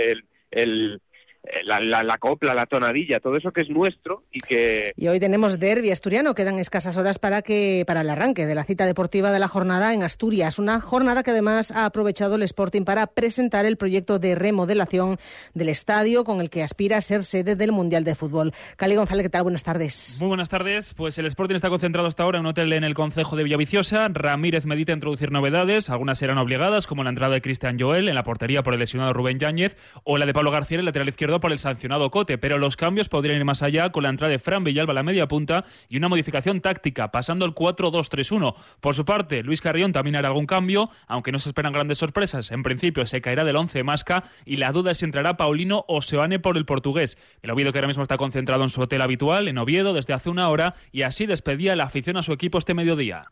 el 0.51 1.01
eh, 1.42 1.61
la, 1.64 1.81
la, 1.81 2.18
copla, 2.18 2.53
la 2.53 2.66
tonadilla, 2.66 3.18
todo 3.18 3.37
eso 3.37 3.50
que 3.50 3.62
es 3.62 3.70
nuestro 3.70 4.24
y 4.31 4.40
que... 4.40 4.92
Y 4.96 5.09
hoy 5.09 5.18
tenemos 5.18 5.59
derby 5.59 5.90
asturiano, 5.90 6.35
quedan 6.35 6.59
escasas 6.59 6.98
horas 6.98 7.18
para, 7.18 7.40
que, 7.40 7.85
para 7.87 8.03
el 8.03 8.11
arranque 8.11 8.44
de 8.44 8.55
la 8.55 8.64
cita 8.64 8.85
deportiva 8.85 9.33
de 9.33 9.38
la 9.38 9.48
jornada 9.48 9.94
en 9.94 10.03
Asturias, 10.03 10.59
una 10.59 10.83
jornada 10.83 11.22
que 11.22 11.31
además 11.31 11.70
ha 11.72 11.87
aprovechado 11.87 12.35
el 12.35 12.42
Sporting 12.42 12.83
para 12.83 13.07
presentar 13.07 13.64
el 13.64 13.79
proyecto 13.79 14.18
de 14.18 14.35
remodelación 14.35 15.16
del 15.55 15.70
estadio 15.70 16.24
con 16.24 16.42
el 16.42 16.50
que 16.50 16.62
aspira 16.62 16.98
a 16.98 17.00
ser 17.00 17.24
sede 17.24 17.57
del 17.57 17.72
Mundial 17.72 18.05
de 18.05 18.14
Fútbol. 18.14 18.53
Cali 18.76 18.96
González, 18.96 19.24
¿qué 19.24 19.31
tal? 19.31 19.44
Buenas 19.44 19.64
tardes. 19.64 20.18
Muy 20.20 20.29
buenas 20.29 20.50
tardes. 20.50 20.92
Pues 20.92 21.16
el 21.16 21.24
Sporting 21.24 21.55
está 21.55 21.70
concentrado 21.70 22.07
hasta 22.07 22.22
ahora 22.22 22.38
en 22.38 22.44
un 22.44 22.50
hotel 22.50 22.70
en 22.74 22.85
el 22.85 22.92
Concejo 22.92 23.37
de 23.37 23.44
Villaviciosa. 23.44 24.09
Ramírez 24.09 24.66
medita 24.66 24.92
introducir 24.92 25.33
novedades, 25.33 25.88
algunas 25.88 26.18
serán 26.18 26.37
obligadas, 26.37 26.87
como 26.87 27.03
la 27.03 27.11
entrada 27.11 27.33
de 27.33 27.40
Cristian 27.40 27.79
Joel 27.81 28.09
en 28.11 28.14
la 28.14 28.24
portería 28.24 28.62
por 28.62 28.74
el 28.74 28.81
lesionado 28.81 29.14
Rubén 29.14 29.38
Yáñez 29.38 29.76
o 30.05 30.18
la 30.18 30.26
de 30.26 30.35
Pablo 30.35 30.50
García 30.50 30.76
en 30.76 30.81
el 30.81 30.87
lateral 30.87 31.09
izquierdo 31.09 31.29
por 31.38 31.52
el 31.52 31.60
sancionado 31.60 32.10
Cote, 32.10 32.38
pero 32.38 32.58
los 32.58 32.76
cambios 32.76 33.08
podrían 33.08 33.36
ir 33.36 33.44
más 33.44 33.62
allá 33.62 33.90
con 33.92 34.02
la 34.02 34.08
entrada 34.08 34.32
de 34.32 34.38
Fran 34.40 34.64
Villalba 34.64 34.92
a 34.92 34.94
la 34.94 35.02
media 35.04 35.28
punta 35.28 35.64
y 35.88 35.98
una 35.98 36.08
modificación 36.08 36.60
táctica, 36.60 37.12
pasando 37.12 37.44
el 37.44 37.54
4-2-3-1. 37.54 38.54
Por 38.80 38.94
su 38.94 39.04
parte, 39.04 39.42
Luis 39.42 39.60
Carrión 39.60 39.92
también 39.92 40.16
hará 40.16 40.28
algún 40.28 40.46
cambio, 40.46 40.90
aunque 41.06 41.30
no 41.30 41.38
se 41.38 41.50
esperan 41.50 41.72
grandes 41.72 41.98
sorpresas. 41.98 42.50
En 42.50 42.62
principio 42.62 43.06
se 43.06 43.20
caerá 43.20 43.44
del 43.44 43.56
11 43.56 43.84
Masca 43.84 44.24
y 44.44 44.56
la 44.56 44.72
duda 44.72 44.90
es 44.90 44.98
si 44.98 45.04
entrará 45.04 45.36
Paulino 45.36 45.84
o 45.86 46.02
Seoane 46.02 46.38
por 46.38 46.56
el 46.56 46.64
portugués. 46.64 47.18
El 47.42 47.50
Oviedo 47.50 47.70
que 47.70 47.78
ahora 47.78 47.88
mismo 47.88 48.02
está 48.02 48.16
concentrado 48.16 48.62
en 48.62 48.70
su 48.70 48.80
hotel 48.80 49.02
habitual, 49.02 49.46
en 49.46 49.58
Oviedo, 49.58 49.92
desde 49.92 50.14
hace 50.14 50.30
una 50.30 50.48
hora, 50.48 50.74
y 50.90 51.02
así 51.02 51.26
despedía 51.26 51.76
la 51.76 51.84
afición 51.84 52.16
a 52.16 52.22
su 52.22 52.32
equipo 52.32 52.58
este 52.58 52.74
mediodía. 52.74 53.26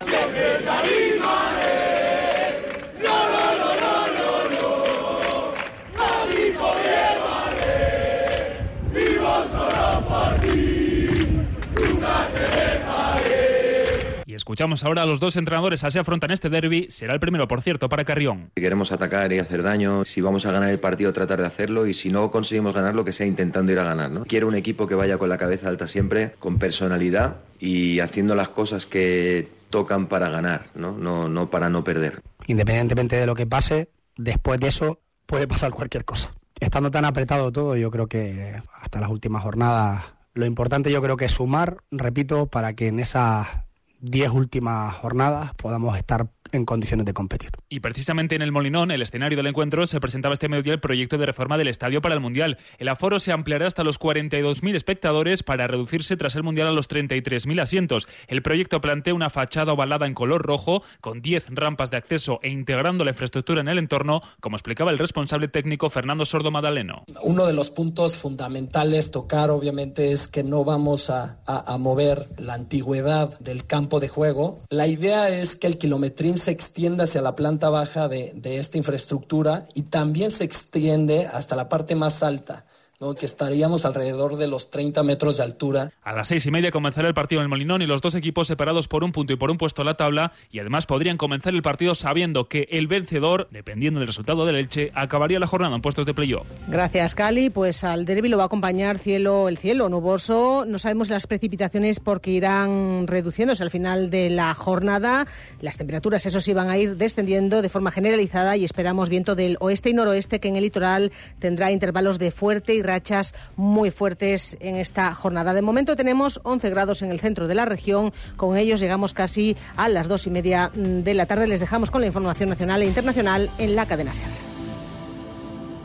Escuchamos 14.49 14.83
ahora 14.83 15.03
a 15.03 15.05
los 15.05 15.21
dos 15.21 15.37
entrenadores 15.37 15.85
así 15.85 15.99
afrontan 15.99 16.31
este 16.31 16.49
derby. 16.49 16.87
Será 16.89 17.13
el 17.13 17.21
primero, 17.21 17.47
por 17.47 17.61
cierto, 17.61 17.91
para 17.91 18.07
Carrión. 18.07 18.51
Si 18.55 18.63
queremos 18.63 18.93
atacar 18.93 19.31
y 19.31 19.41
hacer 19.41 19.63
daño, 19.63 20.07
si 20.07 20.23
vamos 20.23 20.47
a 20.47 20.53
ganar 20.53 20.71
el 20.71 20.79
partido, 20.79 21.13
tratar 21.13 21.43
de 21.43 21.47
hacerlo 21.47 21.87
y 21.87 21.93
si 21.93 22.09
no 22.09 22.31
conseguimos 22.31 22.75
ganar, 22.75 22.95
lo 22.95 23.05
que 23.05 23.13
sea 23.13 23.27
intentando 23.27 23.73
ir 23.73 23.79
a 23.79 23.85
ganar. 23.85 24.11
¿no? 24.11 24.25
Quiero 24.25 24.49
un 24.49 24.55
equipo 24.55 24.87
que 24.87 24.95
vaya 24.95 25.19
con 25.19 25.29
la 25.29 25.37
cabeza 25.37 25.69
alta 25.69 25.87
siempre, 25.87 26.33
con 26.39 26.59
personalidad 26.59 27.37
y 27.61 28.01
haciendo 28.01 28.35
las 28.35 28.49
cosas 28.49 28.87
que 28.87 29.51
tocan 29.69 30.07
para 30.07 30.31
ganar, 30.31 30.65
no, 30.75 30.97
no, 30.97 31.29
no 31.29 31.51
para 31.51 31.69
no 31.69 31.85
perder. 31.85 32.23
Independientemente 32.47 33.17
de 33.17 33.27
lo 33.27 33.35
que 33.35 33.47
pase, 33.47 33.91
después 34.17 34.59
de 34.61 34.69
eso 34.69 34.99
puede 35.27 35.47
pasar 35.47 35.73
cualquier 35.73 36.07
cosa. 36.07 36.33
Estando 36.59 36.91
tan 36.91 37.05
apretado 37.05 37.53
todo, 37.53 37.77
yo 37.77 37.91
creo 37.91 38.07
que 38.07 38.55
hasta 38.81 38.99
las 38.99 39.11
últimas 39.11 39.43
jornadas 39.43 40.15
lo 40.33 40.47
importante 40.47 40.91
yo 40.91 41.03
creo 41.03 41.19
que 41.19 41.27
es 41.27 41.33
sumar, 41.33 41.83
repito, 41.91 42.47
para 42.47 42.73
que 42.73 42.87
en 42.87 42.99
esa 42.99 43.68
10 44.01 44.31
últimas 44.31 44.95
jornadas 44.95 45.55
podamos 45.55 45.97
estar 45.97 46.29
en 46.53 46.65
condiciones 46.65 47.07
de 47.07 47.13
competir. 47.13 47.51
Y 47.69 47.81
precisamente 47.81 48.35
en 48.35 48.43
el 48.43 48.53
Molinón, 48.53 48.91
el 48.91 49.03
escenario 49.03 49.37
del 49.37 49.47
encuentro, 49.47 49.87
se 49.87 50.01
presentaba 50.01 50.33
este 50.33 50.49
mediodía 50.49 50.73
el 50.73 50.81
proyecto 50.81 51.19
de 51.19 51.27
reforma 51.27 51.59
del 51.59 51.69
estadio 51.69 52.01
para 52.01 52.15
el 52.15 52.21
Mundial. 52.21 52.59
El 52.79 52.89
aforo 52.89 53.19
se 53.19 53.33
ampliará 53.33 53.67
hasta 53.67 53.85
los 53.85 54.01
42.000 54.01 54.75
espectadores 54.75 55.43
para 55.43 55.67
reducirse 55.67 56.17
tras 56.17 56.37
el 56.37 56.43
Mundial 56.43 56.69
a 56.69 56.73
los 56.73 56.89
33.000 56.89 57.61
asientos. 57.61 58.09
El 58.29 58.43
proyecto 58.43 58.81
plantea 58.81 59.15
una 59.15 59.31
fachada 59.31 59.73
ovalada 59.73 60.07
en 60.07 60.15
color 60.15 60.43
rojo, 60.43 60.83
con 61.01 61.21
10 61.21 61.49
rampas 61.51 61.91
de 61.91 61.99
acceso 61.99 62.41
e 62.43 62.49
integrando 62.49 63.05
la 63.05 63.11
infraestructura 63.11 63.61
en 63.61 63.69
el 63.69 63.79
entorno, 63.79 64.23
como 64.41 64.57
explicaba 64.57 64.91
el 64.91 64.99
responsable 64.99 65.49
técnico 65.49 65.91
Fernando 65.91 66.25
Sordo 66.25 66.51
Madaleno. 66.51 67.05
Uno 67.23 67.47
de 67.47 67.53
los 67.53 67.71
puntos 67.71 68.17
fundamentales 68.17 69.11
tocar, 69.11 69.51
obviamente, 69.51 70.13
es 70.13 70.29
que 70.29 70.43
no 70.43 70.65
vamos 70.65 71.11
a, 71.11 71.39
a 71.47 71.77
mover 71.79 72.27
la 72.39 72.55
antigüedad 72.55 73.39
del 73.41 73.67
campo 73.67 73.88
de 73.99 74.09
juego. 74.09 74.61
La 74.69 74.87
idea 74.87 75.31
es 75.31 75.57
que 75.57 75.67
el 75.67 75.79
kilometrín 75.79 76.37
se 76.37 76.51
extiende 76.51 77.05
hacia 77.05 77.23
la 77.23 77.35
planta 77.35 77.71
baja 77.71 78.09
de, 78.09 78.33
de 78.35 78.59
esta 78.59 78.77
infraestructura 78.77 79.65
y 79.75 79.83
también 79.83 80.31
se 80.31 80.45
extiende 80.45 81.27
hasta 81.27 81.57
la 81.57 81.69
parte 81.71 81.95
más 81.95 82.23
alta 82.23 82.67
que 82.99 83.27
estaríamos 83.27 83.85
alrededor 83.85 84.39
de 84.39 84.49
los 84.49 84.73
30 84.73 85.05
metros 85.05 85.37
de 85.37 85.45
altura. 85.45 85.93
A 86.03 86.13
las 86.13 86.27
seis 86.27 86.45
y 86.47 86.51
media 86.51 86.73
comenzará 86.73 87.07
el 87.07 87.15
partido 87.15 87.41
en 87.41 87.45
el 87.45 87.49
Molinón 87.49 87.81
y 87.81 87.87
los 87.87 88.01
dos 88.01 88.17
equipos 88.17 88.49
separados 88.49 88.89
por 88.89 89.05
un 89.05 89.13
punto 89.13 89.33
y 89.33 89.37
por 89.37 89.53
un 89.53 89.57
puesto 89.57 89.83
en 89.83 89.87
la 89.87 89.97
tabla 89.97 90.33
y 90.51 90.59
además 90.59 90.85
podrían 90.85 91.17
comenzar 91.17 91.55
el 91.55 91.63
partido 91.63 91.95
sabiendo 91.95 92.49
que 92.49 92.67
el 92.73 92.89
vencedor, 92.89 93.47
dependiendo 93.53 94.01
del 94.01 94.09
resultado 94.09 94.45
del 94.45 94.57
Elche, 94.57 94.91
acabaría 94.97 95.39
la 95.39 95.47
jornada 95.47 95.77
en 95.77 95.81
puestos 95.81 96.07
de 96.07 96.13
playoff. 96.13 96.49
Gracias, 96.67 97.15
Cali. 97.15 97.51
Pues 97.51 97.85
al 97.85 98.05
derby 98.05 98.29
lo 98.29 98.37
va 98.37 98.43
a 98.43 98.47
acompañar 98.47 98.99
cielo, 98.99 99.49
el 99.49 99.59
cielo 99.59 99.89
nuboso. 99.89 100.65
No 100.67 100.81
sabemos 100.81 101.09
las 101.09 101.29
precipitaciones 101.29 102.01
porque 102.01 102.33
irán 102.33 103.07
reduciéndose 103.07 103.63
al 103.63 103.71
final 103.71 104.11
de 104.11 104.29
la 104.29 104.55
jornada. 104.55 105.25
Las 105.61 105.77
temperaturas, 105.77 106.27
eso 106.27 106.41
sí, 106.41 106.53
van 106.53 106.69
a 106.69 106.77
ir 106.77 106.97
descendiendo 106.97 107.63
de 107.63 107.69
forma 107.69 107.93
generalizada 107.93 108.57
y 108.57 108.65
esperamos 108.65 109.09
viento 109.09 109.37
del 109.37 109.57
oeste 109.61 109.91
y 109.91 109.93
noroeste 109.93 110.41
que 110.41 110.49
en 110.49 110.57
el 110.57 110.65
litoral 110.65 111.13
tendrá 111.39 111.71
intervalos 111.71 112.19
de 112.19 112.33
fuerte 112.33 112.75
y 112.75 112.83
rachas 112.89 113.35
muy 113.57 113.93
fuertes 113.93 114.57
en 114.61 114.75
esta 114.77 115.15
jornada. 115.15 115.55
De 115.55 115.63
momento 115.63 115.95
tenemos 115.95 116.41
11 116.43 116.71
grados 116.71 117.03
en 117.03 117.13
el 117.13 117.21
centro 117.21 117.47
de 117.47 117.55
la 117.55 117.65
región. 117.65 118.13
Con 118.37 118.57
ellos 118.57 118.81
llegamos 118.81 119.15
casi 119.15 119.57
a 119.77 119.89
las 119.89 120.09
dos 120.09 120.27
y 120.27 120.31
media 120.31 120.73
de 120.75 121.15
la 121.15 121.27
tarde. 121.27 121.47
Les 121.47 121.61
dejamos 121.61 121.91
con 121.91 122.01
la 122.01 122.09
información 122.09 122.49
nacional 122.49 122.83
e 122.83 122.87
internacional 122.87 123.51
en 123.59 123.77
la 123.77 123.87
cadena 123.87 124.13
SER. 124.13 124.58